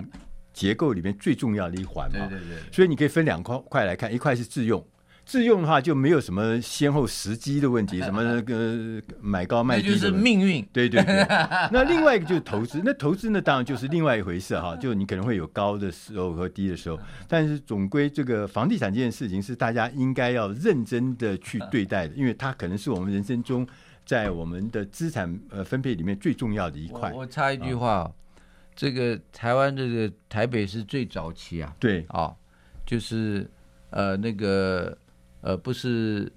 [0.53, 2.27] 结构里面最重要的一环嘛。
[2.27, 2.57] 对对对。
[2.71, 4.85] 所以你可以分两块块来看，一块是自用。
[5.29, 10.67] 自用的话就没有什么先后时机的问题，什么 那个买高卖低的，就是命运。
[10.73, 11.23] 对对对。
[11.71, 23.67] 那另外一个就是投资，那投资呢当然就是另外一回事哈，就你可能会有高的时候和低的时候，但是总归这个房地产这件事情是大家应该要认真的去对待的，因为它可能是我们人生中
[24.03, 27.13] 在我们的资产呃分配里面最重要的一块。
[27.13, 28.11] 我插一句话，哦，
[28.75, 32.35] 这个台湾这个台北是最早期啊，对啊，哦，
[32.83, 33.47] 就是
[33.91, 34.97] 呃那个。
[35.41, 36.29] 呃，不是，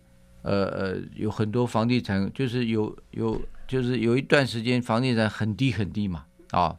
[0.43, 6.77] 呃呃，有很多房地产，就是有有，就是有一段时间房地产很低很低嘛，啊，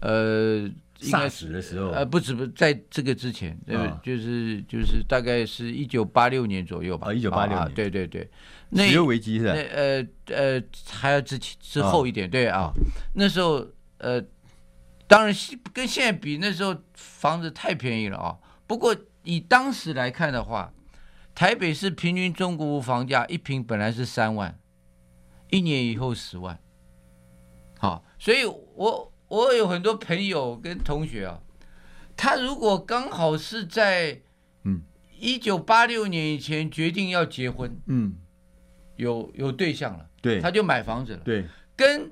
[0.00, 0.68] 呃，
[1.00, 8.28] 应该是的时候，呃，不止不在这个之前，对，就是就是大概是一九八六年左右吧，啊，一九八六年，对对对，
[8.74, 9.54] 石油危机是吧？
[9.54, 12.70] 那呃呃，还要之前之后一点，对啊，
[13.14, 13.66] 那时候
[13.96, 14.22] 呃，
[15.08, 15.34] 当然
[15.72, 18.94] 跟现在比，那时候房子太便宜了啊，不过
[19.24, 20.70] 以当时来看的话。
[21.34, 24.58] 台北市平均中国屋房价一平本来是三万，
[25.50, 26.58] 一年以后十万，
[27.78, 31.40] 好，所以我我有很多朋友跟同学啊，
[32.16, 34.20] 他如果刚好是在
[34.64, 34.82] 嗯。
[35.24, 38.16] 一九八六年以前决定要结婚，嗯，
[38.96, 42.10] 有有对象了，对，他就买房子了，对，跟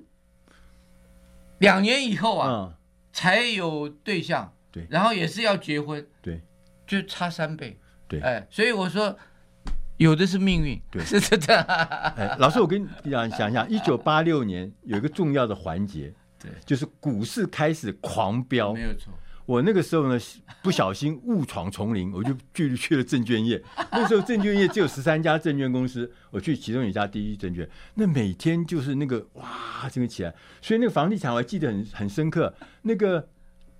[1.58, 2.74] 两年以后啊、嗯、
[3.12, 6.40] 才有对象，对，然后也是要结婚，对，
[6.86, 7.80] 就差三倍，
[8.10, 9.16] 对，哎，所以我说
[9.98, 11.62] 有的是命运，对， 是真的。
[12.18, 19.14] 哎，老师，我跟你讲想一下，一九八六年有一个重要的环节，对，就是股市开始狂飙，没有错。
[19.46, 20.18] 我那个时候呢，
[20.62, 23.60] 不小心误闯丛林，我就去去了证券业。
[23.90, 30.32] 那时候证券业只有十三家证券公司，我去其中一家第一证券，那每天就是那个哇，这个起来，
[30.62, 32.54] 所以那个房地产我还记得很很深刻。
[32.82, 33.28] 那个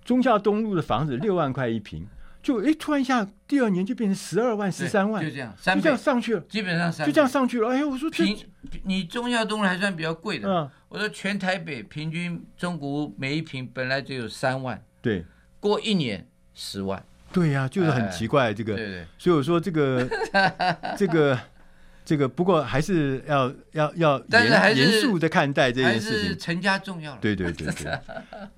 [0.03, 2.05] 中孝东路的房子六万块一坪，
[2.41, 7.69] 就哎突然一下，第二年就变成十二万、十三万，就这样，就这样上去了，基本上就这样上去了。
[7.69, 8.37] 哎，我说平，
[8.83, 15.25] 你中药东路还算比较贵的，嗯，我说全台北平均中古屋每一瓶本来只有三万，对。
[15.59, 20.09] 过一年十万，对呀、啊，就是很奇怪这个，对对，所以我说这个
[20.97, 21.39] 这个
[22.03, 27.17] 这个，不过还是要要要严严肃的看待这件事情，成家重要了。
[27.21, 27.99] 对对对对。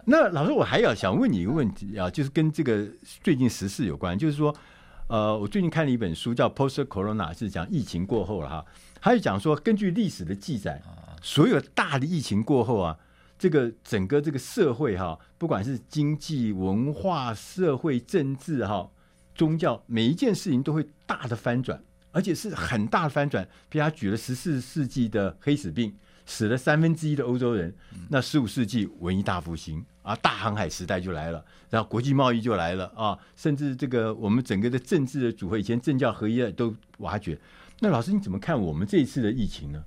[0.06, 2.88] 那老师，我还要想问你一个问题啊，就是跟这个
[3.22, 4.56] 最近时事有关，就是说，
[5.08, 8.66] 呃，我最近看了一本书叫《Post Corona》，是讲疫情过后了哈，
[9.00, 10.82] 还有讲说，根据历史的记载，
[11.22, 12.98] 所有大的疫情过后啊。
[13.39, 18.89] 这个整个这个社会哈，不管是经济、文化、社会、政治哈、
[19.36, 21.82] 宗教，每一件事情都会大的翻转，
[22.14, 23.45] 而且是很大的翻转。
[23.68, 25.93] 比如他举了十四世纪的黑死病，
[26.26, 27.76] 死了三分之一的欧洲人。
[28.07, 37.38] 那十五世纪文艺大复兴啊，大航海时代就来了，然后国际贸易就来了啊，甚至这个我们整个的政治的组合，以前政教合一都挖掘。
[37.82, 39.84] 那老师你怎么看我们这一次的疫情呢？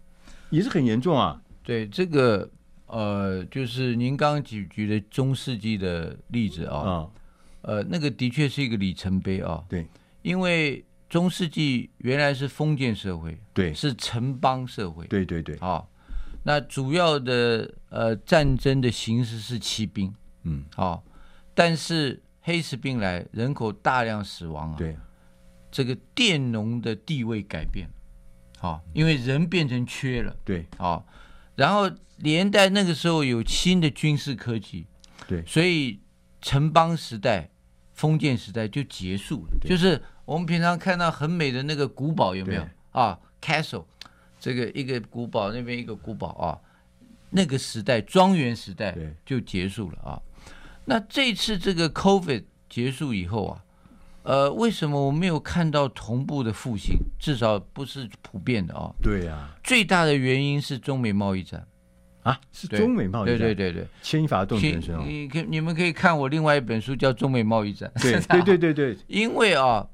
[0.50, 1.40] 也是很严重啊。
[1.62, 2.50] 对这个。
[2.88, 7.10] 呃，就是您刚刚举举的中世纪的例子啊，哦、
[7.62, 9.60] 呃，那个的确是一个里程碑啊。
[9.68, 9.84] 对，
[10.22, 10.84] 因为
[11.16, 15.56] 中世纪原来是封建社会，对，是城邦社会，对对对。
[15.60, 15.82] 啊，
[16.42, 21.00] 那主要的呃战争的形式是骑兵，嗯，啊，
[21.54, 24.94] 但是黑死病来，人口大量死亡啊，对，
[25.70, 27.88] 这个佃农的地位改变，
[28.60, 31.02] 啊，因为人变成缺了，对，啊。
[31.54, 34.84] 然后连带那个时候有新的军事科技，
[35.26, 35.98] 对，所以
[36.42, 37.48] 城邦时代、
[37.94, 39.56] 封建时代就结束了。
[39.62, 43.84] 就是我们平常看到很美的那个古堡，有没有啊？Castle，
[44.38, 46.60] 这个一个古堡，那边一个古堡啊，
[47.30, 50.20] 那个时代庄园时代就结束了啊。
[50.84, 53.62] 那这次这个 COVID 结束以后啊。
[54.24, 56.96] 呃，为什么我没有看到同步的复兴？
[57.16, 58.94] 至少不是普遍的啊、哦。
[59.00, 61.64] 对呀、啊，最大的原因是中美贸易战
[62.24, 63.38] 啊，是中美贸易战。
[63.38, 64.98] 对对对对，牵一发动全身。
[65.06, 67.88] 你可你们可以看我另外一本书叫《中美贸易战》。
[68.02, 69.86] 对对对对对， 因为啊，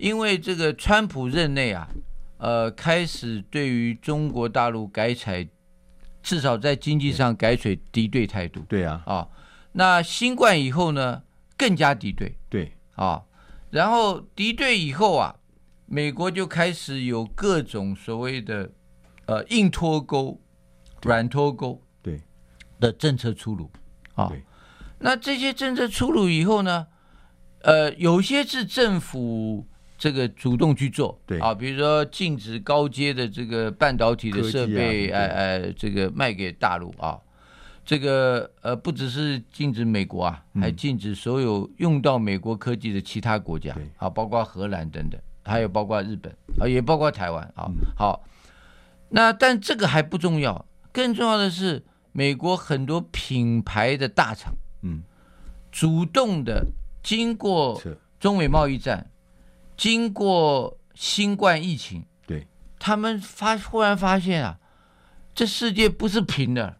[0.00, 1.86] 因为这个川普任内啊，
[2.38, 5.46] 呃，开始对于中国大陆改采，
[6.22, 8.60] 至少在经济上改采敌对态度。
[8.60, 9.28] 对啊，啊，
[9.72, 11.22] 那新冠以后呢，
[11.54, 12.34] 更加敌对。
[12.48, 13.22] 对啊。
[13.68, 15.36] 然后敌对以后啊，
[15.84, 18.70] 美国就开始有各种所谓的
[19.26, 20.40] 呃硬脱钩、
[21.02, 22.22] 软脱钩对
[22.80, 23.70] 的政策出炉
[24.14, 24.28] 啊。
[24.28, 24.42] 对，
[25.00, 26.86] 那这些政策出炉以后呢，
[27.60, 29.68] 呃，有些是政府
[30.00, 31.38] 这个主动去做，对。
[31.38, 37.20] 啊，比如说禁止高阶的这个半导体的设备，哎哎、啊，这个卖给大陆啊。
[37.84, 47.68] 这个呃，不只是禁止美国啊，还禁止所有用到美国科技的其他国家，啊，包括荷兰等等，还有包括日本啊，也包括台湾啊。
[47.96, 48.24] 好，
[49.08, 51.82] 那但这个还不重要，更重要的是，
[52.12, 55.02] 美国很多品牌的大厂，嗯，
[55.72, 56.64] 主动的
[57.02, 57.82] 经过
[58.20, 59.09] 中美贸易战，
[59.80, 62.46] 经过新冠疫情，对，
[62.78, 64.58] 他们发忽然发现啊，
[65.34, 66.76] 这世界不是平的。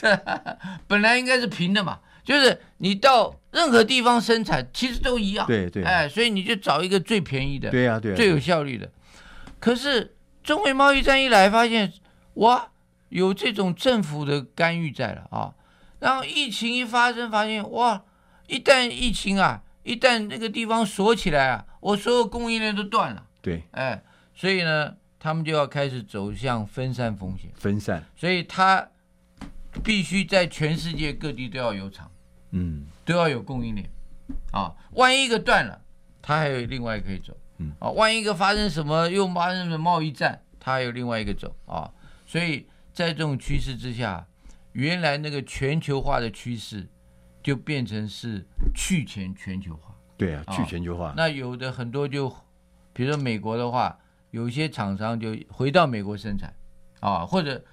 [0.86, 5.46] 本来应该是平的嘛，就是你到任何地方生产，其实都一样。
[5.46, 8.90] 对对，哎，所以你就找一个最便宜的，对呀对，最有效率的。
[9.58, 10.14] 可是
[10.44, 11.90] 中美贸易战一来，发现
[12.34, 12.68] 哇，
[13.08, 15.54] 有这种政府的干预在了啊。
[16.00, 18.02] 然后疫情一发生，发现哇，
[18.46, 23.26] 一旦疫情啊，一旦那个地方锁起来啊，我所有供应链都断了。
[23.40, 24.02] 对，哎，
[24.34, 28.04] 所以呢，他们就要开始走向分散风险，分散。
[28.16, 28.88] 所以他。
[29.84, 32.10] 必须在全世界各地都要有厂，
[32.52, 33.86] 嗯，都要有供应链，
[34.50, 35.78] 啊，万一一个断了，
[36.22, 41.92] 他还有另外一个可以走，嗯，啊，万一一个发生什么又发生什么贸易战，他还有另外一个走，啊，
[42.24, 44.26] 所以在这种趋势之下，
[44.72, 46.88] 原来那个全球化的趋势
[47.46, 48.44] 就变成是
[48.74, 52.28] 去全全球化，对啊，去全球化，那有的很多就，
[52.92, 53.96] 比如说美国的话，
[54.32, 56.52] 有些厂商就回到美国生产，
[56.98, 57.64] 啊，或者。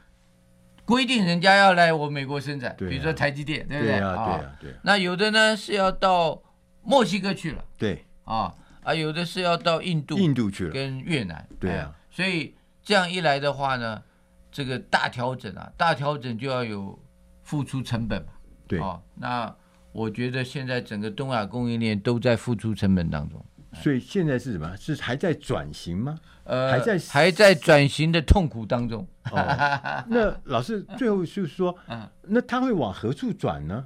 [0.86, 3.94] 规定人家要来我美国生产，比如说台积电，对不对？
[3.94, 4.76] 对啊，对啊，对。
[4.84, 6.38] 那有的呢是要到
[6.82, 8.06] 墨西哥去了，对。
[8.26, 8.54] 啊
[8.84, 12.54] 啊，有的是要到印度，印度去了，跟越南，对啊，所以
[12.84, 14.04] 这样一来的话呢，
[14.52, 17.00] 这个大调整啊，大调整就要有
[17.44, 18.34] 付出成本嘛，
[18.68, 18.78] 对。
[18.82, 19.56] 啊，那
[19.94, 24.76] 我觉得现在整个东亚供应链都在付出成本当中，所以现在是什么？
[24.76, 26.18] 是还在转型吗？
[26.44, 29.08] 呃，还在还在转型的痛苦当中。
[29.32, 33.86] 哦、那老师最后就是说， 嗯，那他会往何处转呢？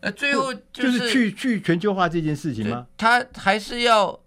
[0.00, 2.86] 呃，最后就是、就是、去去全球化这件事情吗？
[2.98, 4.20] 他还是要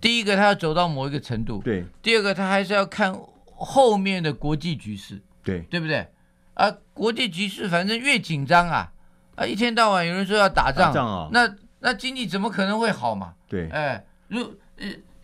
[0.00, 6.06] 第一个，他要走到某一个程度，对；第二个，他还是要看后面的国际局势，对，对不对？
[6.54, 8.92] 啊，国际局势反正越紧张啊，
[9.40, 13.34] 啊，一天到晚有人说要打仗，打仗哦、那那经济怎么可能会好嘛？
[13.48, 14.54] 对，哎，如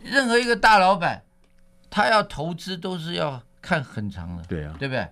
[0.03, 1.23] 任何一个大老板。
[1.89, 5.09] 他要投资都是要看很长的，对啊，对不对？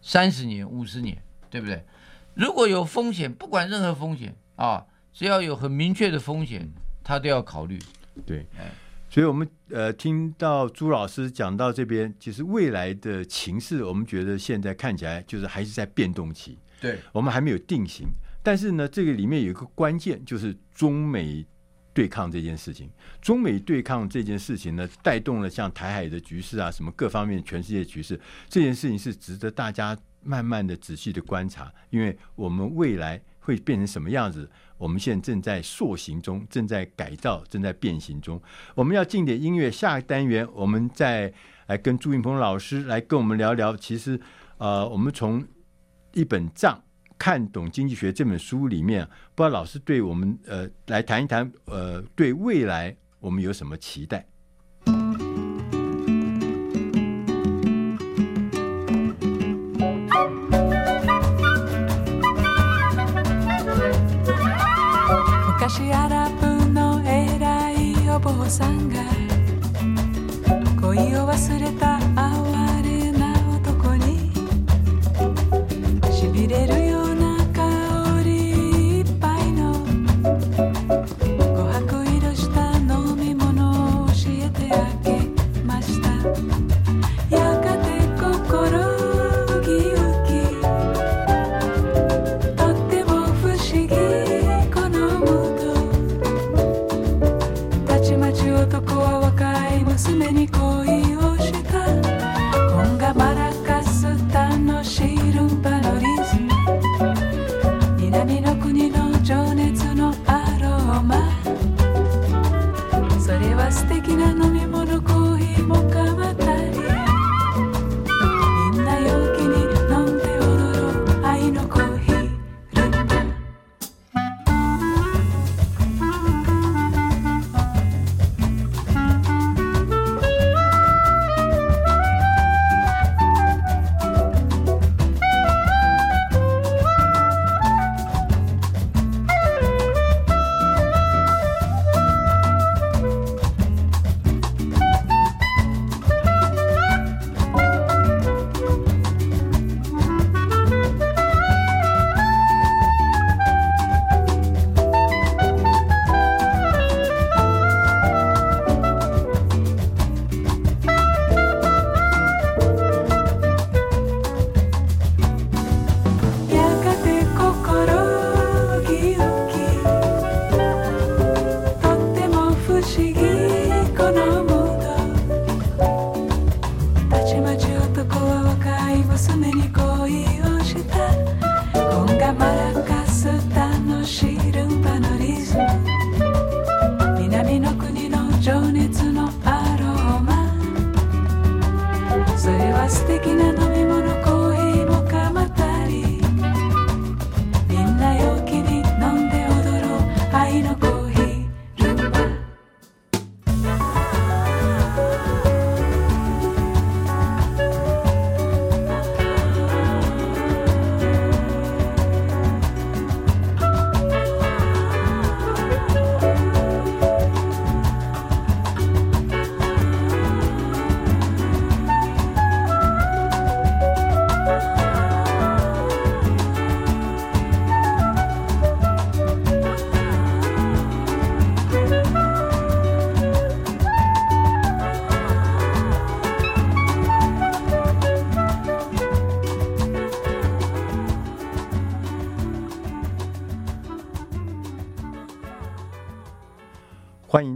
[0.00, 1.20] 三十年、五十年，
[1.50, 1.84] 对不对？
[2.34, 6.70] 如果有风险，不管任何风险啊，只要有很明确的风险，
[7.02, 7.80] 他都要考虑。
[8.24, 8.46] 对，
[9.10, 18.06] 所以我们呃听到朱老师讲到这边，其实未来的情势，我们觉得现在看起来就是还是在变动期，对，我们还没有定型。
[18.44, 21.44] 但是呢，这个里面有一个关键，就是中美。
[21.94, 22.90] 对抗这件事情，
[23.22, 38.42] 中美对抗这件事情呢，带动了像台海的局势啊，什么各方面全世界局势，这件事情是值得大家慢慢的、仔细的观察，因为我们未来会变成什么样子，我们现在正在塑形中，正在改造，正在变形中。
[38.74, 41.32] 我们要进点音乐，下个单元我们再
[41.68, 43.76] 来跟朱云鹏老师来跟我们聊聊。
[43.76, 44.20] 其实，
[44.58, 45.46] 呃，我们从
[46.12, 46.82] 一本账。
[47.18, 54.26] 看懂经济学这本书里面，不知道老师对我们呃来谈一谈呃对未来我们有什么期待。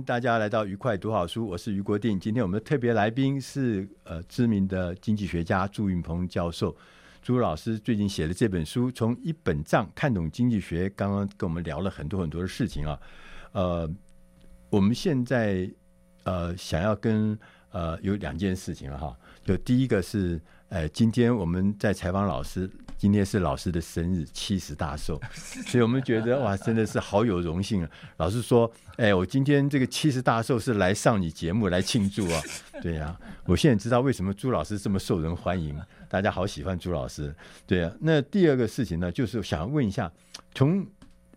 [0.08, 2.18] 大家来到愉快读好书，我是于国定。
[2.18, 6.74] 今天我们的特别来宾是呃知名的经济学家朱云鹏教授。
[7.20, 12.98] 朱老师最近写的这本书《从一本账看懂经济学》，刚刚跟我们聊了很多很多的事情啊。
[13.52, 13.90] 呃，
[14.70, 15.70] 我们现在
[16.22, 17.38] 呃想要跟
[17.70, 19.14] 呃有两件事情哈。
[19.44, 20.40] 就第一个是，
[20.70, 22.70] 呃，今天我们在采访老师。
[22.98, 25.20] 今天是老师的生日，七十大寿，
[25.68, 27.90] 所以我们觉得 哇，真的是好有荣幸啊！
[28.16, 28.68] 老师说
[28.98, 32.42] ：“哎，我今天这个七十大寿是来上你节目来庆祝啊！”
[32.82, 37.32] 对呀、啊，我现在知道为什么朱老师这么受人欢迎，大家好喜欢朱老师。
[37.68, 40.12] 对呀、啊，那第二个事情呢，就是想要问一下，
[40.52, 40.84] 从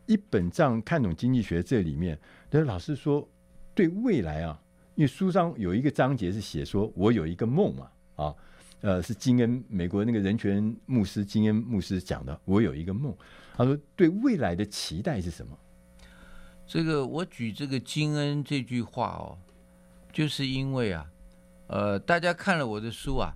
[0.07, 3.29] 一本账看懂经济学这里面，那老师说
[3.75, 4.59] 对未来啊，
[4.95, 8.33] 因为书上有一个章节是写说我有一个梦嘛，啊。
[8.81, 12.39] 呃，是金恩，美国那个人权牧师金恩牧师讲的。
[12.45, 13.15] 我有一个梦，
[13.55, 15.55] 他说对未来的期待是什么？
[16.65, 19.37] 这个我举这个金恩这句话哦，
[20.11, 21.05] 就是因为啊，
[21.67, 23.35] 呃，大家看了我的书啊，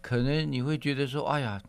[0.00, 1.60] 可能你会觉得说，哎呀，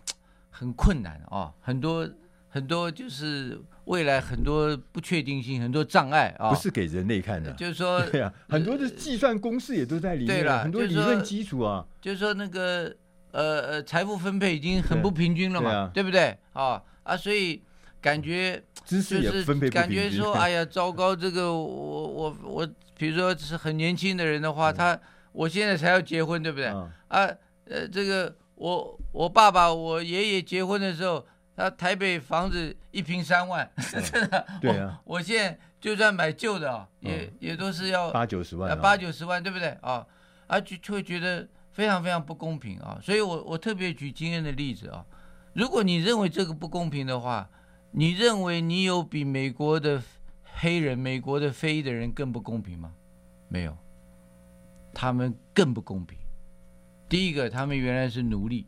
[0.50, 2.10] 很困难啊、哦，很多
[2.48, 12.96] 很多就是未来很多不确定性，很多障碍啊，不是给人类看的，就是说， 对啊，很多的计算公式也都在里面，对了，很多理论基础啊，就是说那个。
[13.38, 16.38] 呃呃，财富分配已经很不平均了嘛，对，对，啊、对不对？
[16.54, 17.62] 啊啊，所以
[18.02, 22.68] 感觉就是感觉说， 哎呀，糟糕，这个我我我，
[22.98, 25.00] 比如说是很年轻的人的话，他
[25.34, 26.66] 我现在才要结婚，对不对？
[27.10, 27.30] 啊，
[27.66, 31.24] 呃，这个我我爸爸我爷爷结婚的时候，
[31.56, 33.70] 他台北房子一平三万，
[34.12, 39.78] 真的，对啊，我现在就算买旧的啊，也也都是要八九十万，八九十万，对不对？
[39.82, 40.04] 啊
[40.48, 41.48] 啊，就就会觉得。
[41.78, 42.98] 非常非常不公平啊！
[43.04, 45.06] 所以我我特别举今天的例子啊。
[45.54, 47.48] 如果你认为这个不公平的话，
[47.92, 50.02] 你认为你有比美国的
[50.56, 52.92] 黑人、美国的非裔的人更不公平吗？
[53.48, 53.78] 没有，
[54.92, 56.18] 他们更不公平。
[57.08, 58.66] 第一个，他们原来是奴隶，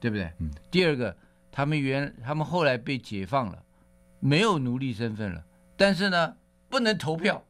[0.00, 0.32] 对不对？
[0.40, 0.50] 嗯。
[0.68, 1.16] 第二个，
[1.52, 3.62] 他们原他们后来被解放了，
[4.18, 5.44] 没有奴隶身份了，
[5.76, 6.36] 但是呢，
[6.68, 7.40] 不能投票。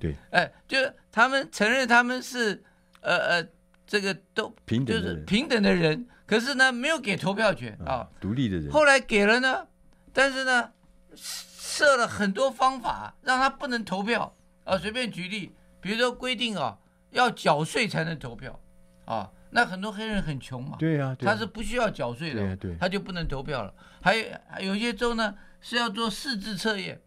[0.00, 0.16] 对。
[0.32, 0.76] 哎，就
[1.12, 2.64] 他们承认他们是
[3.02, 3.48] 呃呃。
[3.90, 4.54] 这个都
[4.86, 8.08] 就是平等的人，可是呢，没有给投票权啊。
[8.20, 8.70] 独立的人。
[8.70, 9.66] 后来给了呢，
[10.12, 10.70] 但是呢，
[11.16, 14.32] 设了很多方法让他不能投票
[14.62, 14.78] 啊。
[14.78, 16.78] 随便举例，比如说规定啊，
[17.10, 18.60] 要缴税才能投票
[19.06, 19.28] 啊。
[19.50, 23.74] 那很多黑人很穷嘛，对呀，他是不需要缴税的，他就不能投票了。
[24.00, 27.00] 还有还有些州呢是要做识字测验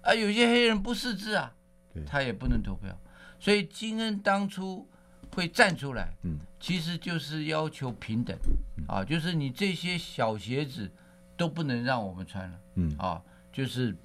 [0.00, 1.54] 啊，有些黑人不识字啊，
[2.04, 2.98] 他也不能投票。
[3.38, 4.90] 所以金恩当初。
[5.34, 8.36] 会站出来，嗯，其实就是要求平等，
[8.76, 10.88] 嗯、啊，就是你这些小鞋子
[11.36, 13.20] 都不能让我们穿了，嗯，啊，
[13.52, 13.96] 就是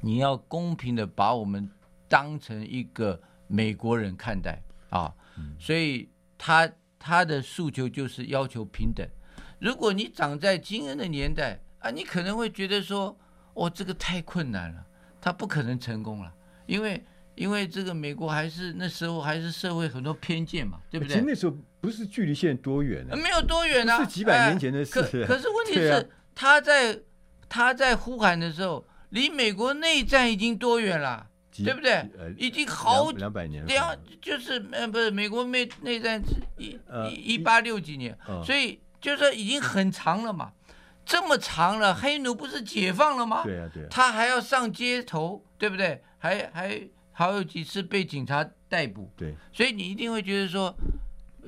[0.00, 1.68] 你要公平的把我们
[2.06, 9.08] 当成一个美国人看待，啊，嗯、所以他他的诉求就是要求平等。
[9.58, 13.18] 如果你长在金恩的年代啊，你可能会觉得说，
[13.54, 14.86] 哦，这个太困难了，
[15.20, 16.32] 他不可能成功了，
[16.66, 17.02] 因为。
[17.40, 21.14] 因为这个美国还是那时候还是社会很多偏见嘛，对不对？
[21.14, 23.16] 其实那时候不是距离现在多远呢？
[23.16, 25.00] 没有多远啊，是几百年前的事。
[25.00, 27.00] 可可是问题 是，他在
[27.48, 31.26] 他在呼喊的时候，离美国内战已经多远了，
[31.64, 32.06] 对不对？
[32.36, 33.68] 已经好两百年了。
[33.68, 36.22] 两就是呃不是美国内内战
[36.58, 36.78] 一
[37.08, 38.14] 一八六几年，
[38.44, 40.52] 所以就是说已经很长了嘛。
[41.06, 43.44] 这么长了，黑奴不是解放了吗？
[43.44, 43.86] 对啊对啊。
[43.90, 46.02] 他还要上街头，对不对？
[46.18, 46.78] 还还。
[47.12, 50.74] 还有几次被警察逮捕，对，所以你一定会觉得说，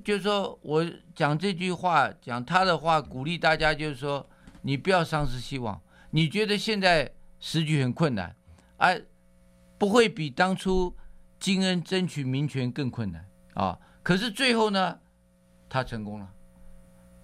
[0.05, 0.85] 就是说我
[1.15, 4.29] 讲这句话，讲他的话，鼓励大家，就是说
[4.63, 5.81] 你不要丧失希望。
[6.11, 7.11] 你觉得现在
[7.41, 8.37] 时局很困难，
[8.77, 9.01] 而、啊、
[9.79, 10.95] 不会比当初
[11.41, 13.79] 金恩争取民权更困难啊！
[14.03, 14.99] 可是最后呢，
[15.71, 16.29] 他成功了，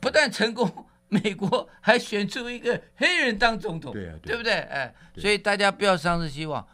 [0.01, 4.55] 不但成功，美国还选出一个黑人当总统，对啊，对不对？
[4.55, 6.67] 哎，所以大家不要丧失希望。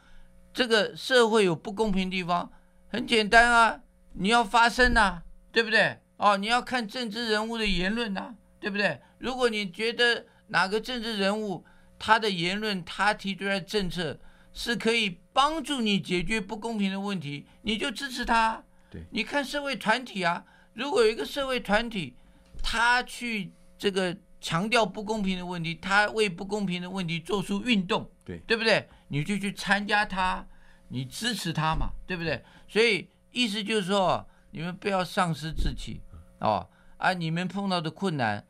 [0.54, 2.50] 这个社会有不公平的地方，
[2.88, 3.80] 很简单啊，
[4.12, 5.98] 你要发声呐，对不对？
[6.16, 9.00] 哦，你要看政治人物的言论呐，对不对？
[9.18, 11.64] 如果你觉得哪个政治人物
[11.98, 14.18] 他的言论，他提出来的政策
[14.52, 18.62] 是可以帮助你解决不公平的问题，你就支持他。
[18.88, 20.44] 对，你看社会团体啊，
[20.74, 22.14] 如果有一个社会团体，
[22.62, 28.88] 他去这个强调不公平的问题，他为不公平的问题做出运动，对，对不对？
[29.14, 30.44] 你就去参加他，
[30.88, 32.42] 你支持他嘛，对不对？
[32.66, 36.00] 所以意思就是说，你们不要丧失志气
[36.40, 38.44] 哦，啊，你们碰到的困难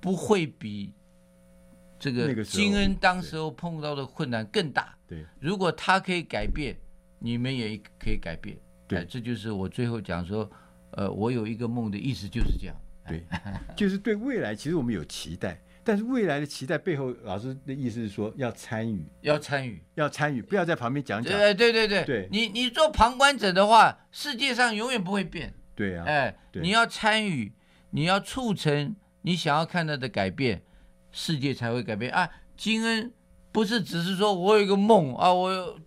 [0.00, 0.92] 不会比
[2.00, 4.92] 这个金恩当时候碰到的困难更大。
[5.06, 6.76] 对，如果他可以改变，
[7.20, 8.58] 你们也可以改变。
[8.88, 10.50] 对，哎，这就是我最后讲说，
[10.90, 12.74] 呃，我有一个梦的意思就是这样。
[13.06, 13.24] 对，
[13.76, 15.60] 就是对未来，其实我们有期待。
[15.86, 21.32] 但是未来的期待背后，老师的意思是说要参与，要参与，要参与，不要在旁边讲讲。
[21.32, 25.54] 对对对对，对你你做旁观者的话，世界上永远不会变。
[25.76, 27.52] 对啊，哎，你要参与，
[27.90, 30.60] 你要促成你想要看到的改变，
[31.12, 32.28] 世界才会改变啊。
[32.56, 33.12] 金恩
[33.52, 35.78] 不是只是说我有一个梦啊，我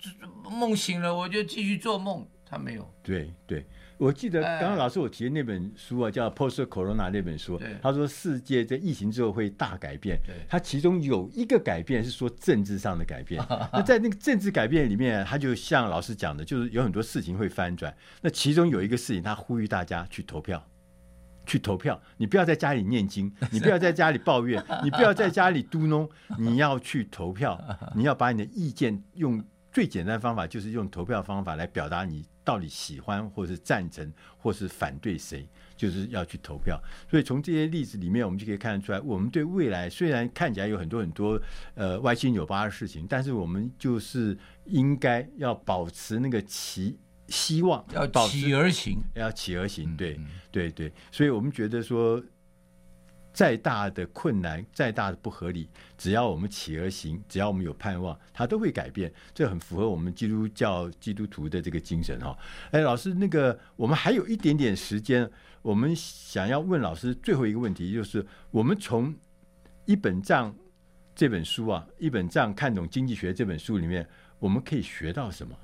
[0.50, 2.89] 梦醒了我就继续做梦，他没有。
[3.04, 3.66] 对对。
[4.00, 10.18] 我记得刚刚老师我提的那本书啊，叫《Post Corona》那本书，他说世界在疫情之后会大改变。
[10.47, 13.43] 他其中有一个改变是说政治上的改变。
[13.74, 17.93] 那在那个政治改变里面，他就像老师讲的，就是有很多事情会翻转。
[18.22, 20.66] 那其中有一个事情，他呼吁大家去投票，
[21.45, 22.02] 去投票。
[22.16, 27.60] 你不要在家里念经， 你不要在家里抱怨，你不要在家里嘟哝，你要去投票。
[27.93, 32.26] 你要把你的意见用最简单的方法，就是用投票方法来表达你。
[32.41, 35.47] 到底喜欢或是赞成或是反对谁，
[35.78, 36.82] 就是要去投票。
[37.07, 41.39] 所以从这些例子里面，我们就可以看得出来，我们对未来虽然看起来有很多很多
[41.76, 46.97] 呃歪七扭八的事情，但是我们就是应该要保持那个期
[47.28, 49.95] 希望，要起而行，要起而行。
[49.95, 50.20] 对
[50.51, 52.20] 对对，所以我们觉得说。
[53.32, 59.11] 再大的困难，再大的不合理，只要我们起而行，只要我们有盼望，它都会改变。
[59.34, 62.38] 这很符合我们基督教基督徒的这个精神哈。
[62.71, 65.30] 哎，老师，那个我们还有一点点时间，
[65.61, 69.15] 我们想要问老师最后一个问题，就是我们从
[69.86, 70.53] 一本账
[71.15, 74.05] 这本书啊，一本账看懂经济学这本书里面，
[74.39, 75.55] 我们可以学到什么？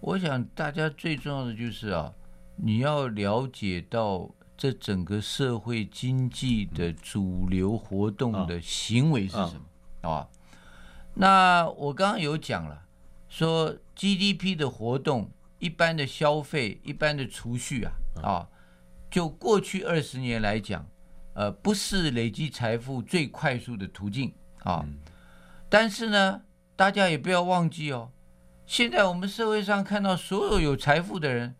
[0.00, 2.12] 我想大家最重要的就是啊，
[2.56, 4.34] 你要了解到。
[4.58, 9.60] 这整个社会经济的主流活动的行为是什么？
[10.02, 10.28] 嗯、啊，
[11.14, 12.82] 那我刚刚有讲了，
[13.28, 15.30] 说 GDP 的活动，
[15.60, 18.48] 一般的消费，一般的储蓄啊，啊，
[19.08, 20.84] 就过去二十年来讲，
[21.34, 24.34] 呃，不是累积财富最快速的途径
[24.64, 24.84] 啊。
[25.68, 26.42] 但是呢，
[26.74, 28.10] 大家也不要忘记哦，
[28.66, 31.54] 现在我们社会上看到所有有财富的人。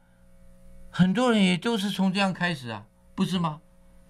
[0.90, 2.86] 很多人也都是从这样开始啊，
[3.18, 3.60] 不是吗？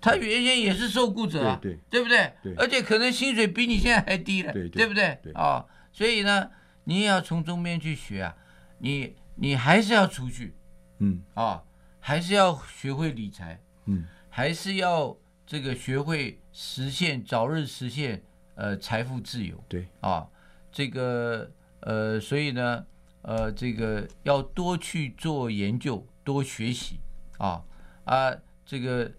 [0.02, 2.32] 他原先也是受雇者啊，对，对，对不对？
[2.42, 5.18] 对，而且可能薪水比你现在还低了，对，对不对？
[5.32, 6.50] 啊，哦，所以呢，
[6.84, 8.36] 你也要从中间去学啊，
[8.80, 10.54] 你你还是要出去，
[10.98, 11.64] 嗯，啊、哦，
[12.00, 18.22] 还是要学会理财，嗯，还是要这个学会实现早日实现
[18.56, 20.30] 呃财富自由，对，啊、哦，
[20.70, 21.50] 这个
[21.80, 22.84] 呃，所以呢，
[23.22, 26.06] 呃，这个要多去做研究。
[26.28, 27.00] 多学习
[27.38, 27.64] 啊
[28.04, 28.30] 啊！
[28.68, 29.10] 这个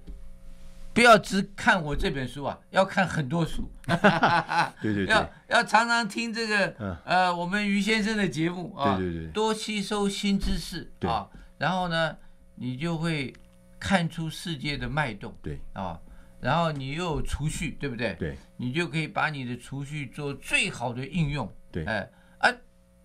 [0.93, 3.67] 不要只看我这本书啊，要看很多书。
[4.79, 11.27] 对对对，要要常常听这个、嗯、呃我们于先生的节目啊，对对对，多吸收新知识啊，
[11.57, 12.15] 然后呢，
[12.53, 13.33] 你就会
[13.79, 15.35] 看出世界的脉动。
[15.41, 15.99] 对啊，
[16.39, 18.13] 然后你又有储蓄，对不对？
[18.19, 21.51] 对，你就可以把你的储蓄做最好的应用。
[21.71, 22.53] 对，哎啊，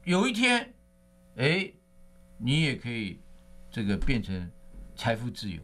[0.05, 0.75] 有一天，
[1.37, 1.73] 哎，
[2.37, 3.19] 你也可以。
[3.75, 4.49] 这个变成
[4.95, 5.61] 财富自由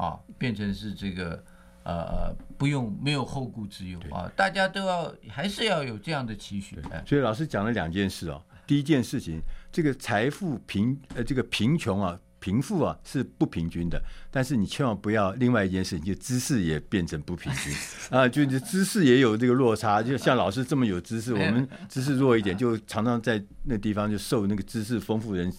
[0.00, 1.44] 啊，变成是这个
[1.84, 6.78] 呃不用没有后顾之忧啊，大家都要还是要有这样的期许。
[7.04, 9.38] 所以老师讲了两件事哦，第一件事情，
[9.70, 17.74] 这个财富贫呃这个贫穷啊贫富啊是不平均的，但是你千万不要另外一件事情，就知识也变成不平均
[18.08, 25.52] 啊，就知识也有这个落差，就像老师这么有知识，我们知识弱一点，就常常在那地方就受那个知识丰富人。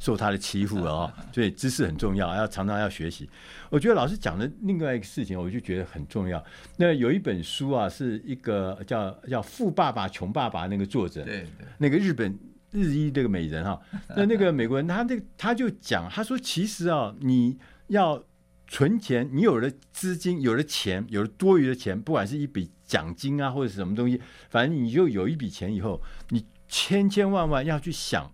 [0.00, 3.28] 受他的欺负了啊， 所以知识很重要，要常常要学习。
[3.70, 6.42] 我觉得老师讲的另外一个事情，我就觉得很重要。
[6.76, 11.46] 那有一本书啊，是一个叫叫《富爸爸穷爸爸》那个作者，对，
[11.78, 12.38] 那个日本
[12.70, 13.80] 日裔这个美人哈，
[14.16, 18.22] 那那个美国人，他这他就讲，他说其实啊，你要
[18.66, 28.32] 存钱，你有了资金，有了钱，有了多余的钱，不管是一笔奖金啊，或者是什么东西，反正你就有一笔钱以后，你千千万万要去想。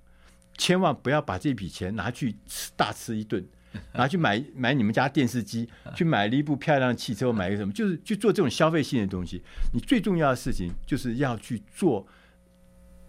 [0.56, 3.44] 千万不要把这笔钱拿去吃大吃一顿，
[3.94, 9.42] 拿去买买你们家电视机， 去买了一部漂亮的汽车，买个什么，就是去做这种消费性的东西。
[9.72, 12.06] 你最重要的事情就是要去做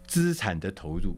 [0.08, 1.18] 资产的投入。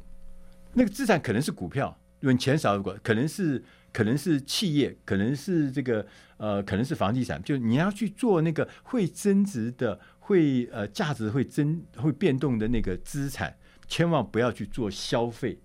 [0.74, 6.06] 那个资产可能是股票，因为钱少的股，可能是可能是企业，可能是这个
[6.38, 7.42] 呃，可能是房地产。
[7.42, 13.58] 就你要去做那个会增值的、会呃价值会增会变动的那个资产，
[13.88, 15.60] 千万不要去做消费。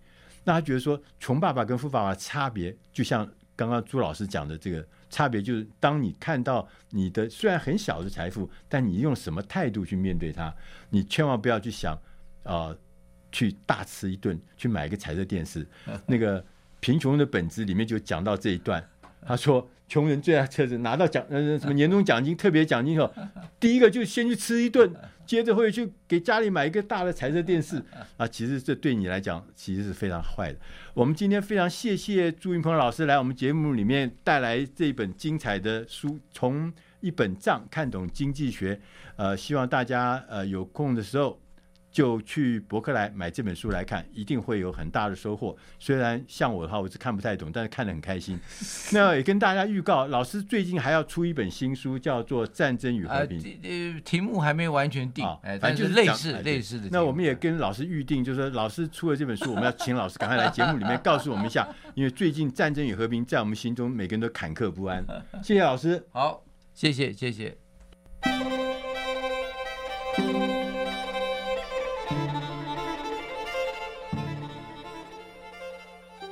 [0.44, 10.52] 那他觉得说，穷爸爸跟富爸爸差别，就像刚刚朱老师讲的这个差别，就是当你看到你的虽然很小的财富，但你用什么态度去面对它，
[10.90, 11.94] 你千万不要去想
[12.42, 12.78] 啊、呃，
[13.30, 15.66] 去大吃一顿，去买一个彩色电视。
[16.06, 16.42] 那个
[16.80, 18.84] 《贫穷的本质》里面就讲到这一段，
[19.26, 19.68] 他说。
[19.88, 23.12] 穷人最爱车子，拿到奖呃什么年终奖金、特别奖金后，
[23.60, 24.90] 第一个就先去吃一顿，
[25.26, 27.76] 接着会去给家里买一个大的彩色电视
[28.16, 28.26] 啊。
[28.26, 30.58] 其实这对你来讲其实是非常坏的。
[30.94, 38.80] 我们今天非常谢谢朱云鹏老师来我们节目里面带来这一本精彩的书，从一本账看懂经济学。
[39.16, 41.38] 呃，希望大家呃有空的时候。
[41.92, 45.54] 就去博客来买这本书来看，一定会有很大的收获。
[45.78, 48.40] 虽然像我的话，我是看不太懂，但是看得很开心。
[48.92, 53.38] 那也跟大家预告，老师最近还要出一本新书，叫做《战争与和平》。
[53.62, 56.88] 呃，题目还没完全定，哎、哦，反正就是类似类似的。
[56.90, 65.04] 那我们也跟老师预定，就是说老师出了这本书，我们要请老师赶快来节目里面告诉我们一下，因为最近《战争与和平》在我们心中每个人都坎坷不安。
[65.44, 68.71] 谢谢老师，好，谢谢谢谢。